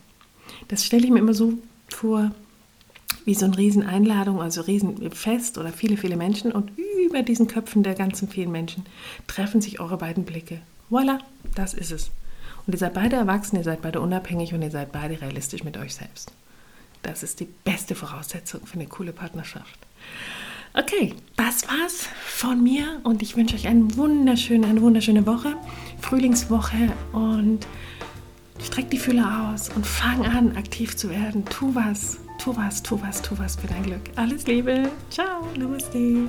Das 0.69 0.86
stelle 0.86 1.03
ich 1.03 1.12
mir 1.12 1.19
immer 1.19 1.34
so 1.34 1.55
vor, 1.89 2.32
wie 3.25 3.36
so 3.36 3.47
eine 3.47 3.58
Rieseneinladung, 3.58 4.41
also 4.41 4.62
Riesenfest 4.62 5.58
oder 5.58 5.73
viele, 5.73 5.97
viele 5.97 6.15
Menschen 6.15 6.53
und 6.53 6.71
über 7.05 7.21
diesen 7.21 7.47
Köpfen 7.47 7.84
der 7.84 7.95
ganzen 7.95 8.29
vielen 8.29 8.53
Menschen 8.53 8.86
treffen 9.27 9.60
sich 9.60 9.82
eure 9.82 9.97
beiden 9.97 10.23
Blicke. 10.23 10.62
Voila, 10.89 11.19
das 11.53 11.73
ist 11.73 11.91
es. 11.91 12.12
Und 12.69 12.75
ihr 12.75 12.79
seid 12.79 12.93
beide 12.93 13.15
erwachsen, 13.15 13.55
ihr 13.55 13.63
seid 13.63 13.82
beide 13.82 13.99
unabhängig 13.99 14.53
und 14.53 14.62
ihr 14.62 14.69
seid 14.69 14.91
beide 14.91 15.19
realistisch 15.19 15.63
mit 15.63 15.75
euch 15.75 15.95
selbst. 15.95 16.32
Das 17.01 17.23
ist 17.23 17.39
die 17.39 17.47
beste 17.63 17.95
Voraussetzung 17.95 18.63
für 18.63 18.75
eine 18.75 18.86
coole 18.86 19.12
Partnerschaft. 19.12 19.79
Okay, 20.75 21.15
das 21.36 21.67
war's 21.67 22.05
von 22.23 22.62
mir 22.62 22.99
und 23.03 23.23
ich 23.23 23.36
wünsche 23.36 23.55
euch 23.55 23.67
einen 23.67 23.97
wunderschöne, 23.97 24.67
eine 24.67 24.84
wunderschöne 24.84 25.25
Woche, 25.25 25.55
Frühlingswoche 25.99 26.93
und 27.12 27.65
streck 28.63 28.91
die 28.91 28.99
Fühler 28.99 29.51
aus 29.51 29.69
und 29.69 29.88
fang 29.88 30.27
an, 30.27 30.55
aktiv 30.55 30.95
zu 30.95 31.10
werden. 31.10 31.45
Tu 31.45 31.73
was, 31.73 32.19
tu 32.38 32.55
was, 32.55 32.84
tu 32.84 33.01
was, 33.01 33.19
tu 33.23 33.36
was 33.39 33.55
für 33.55 33.65
dein 33.65 33.82
Glück. 33.82 34.12
Alles 34.15 34.45
Liebe, 34.45 34.91
ciao, 35.10 35.47
namaste. 35.58 36.27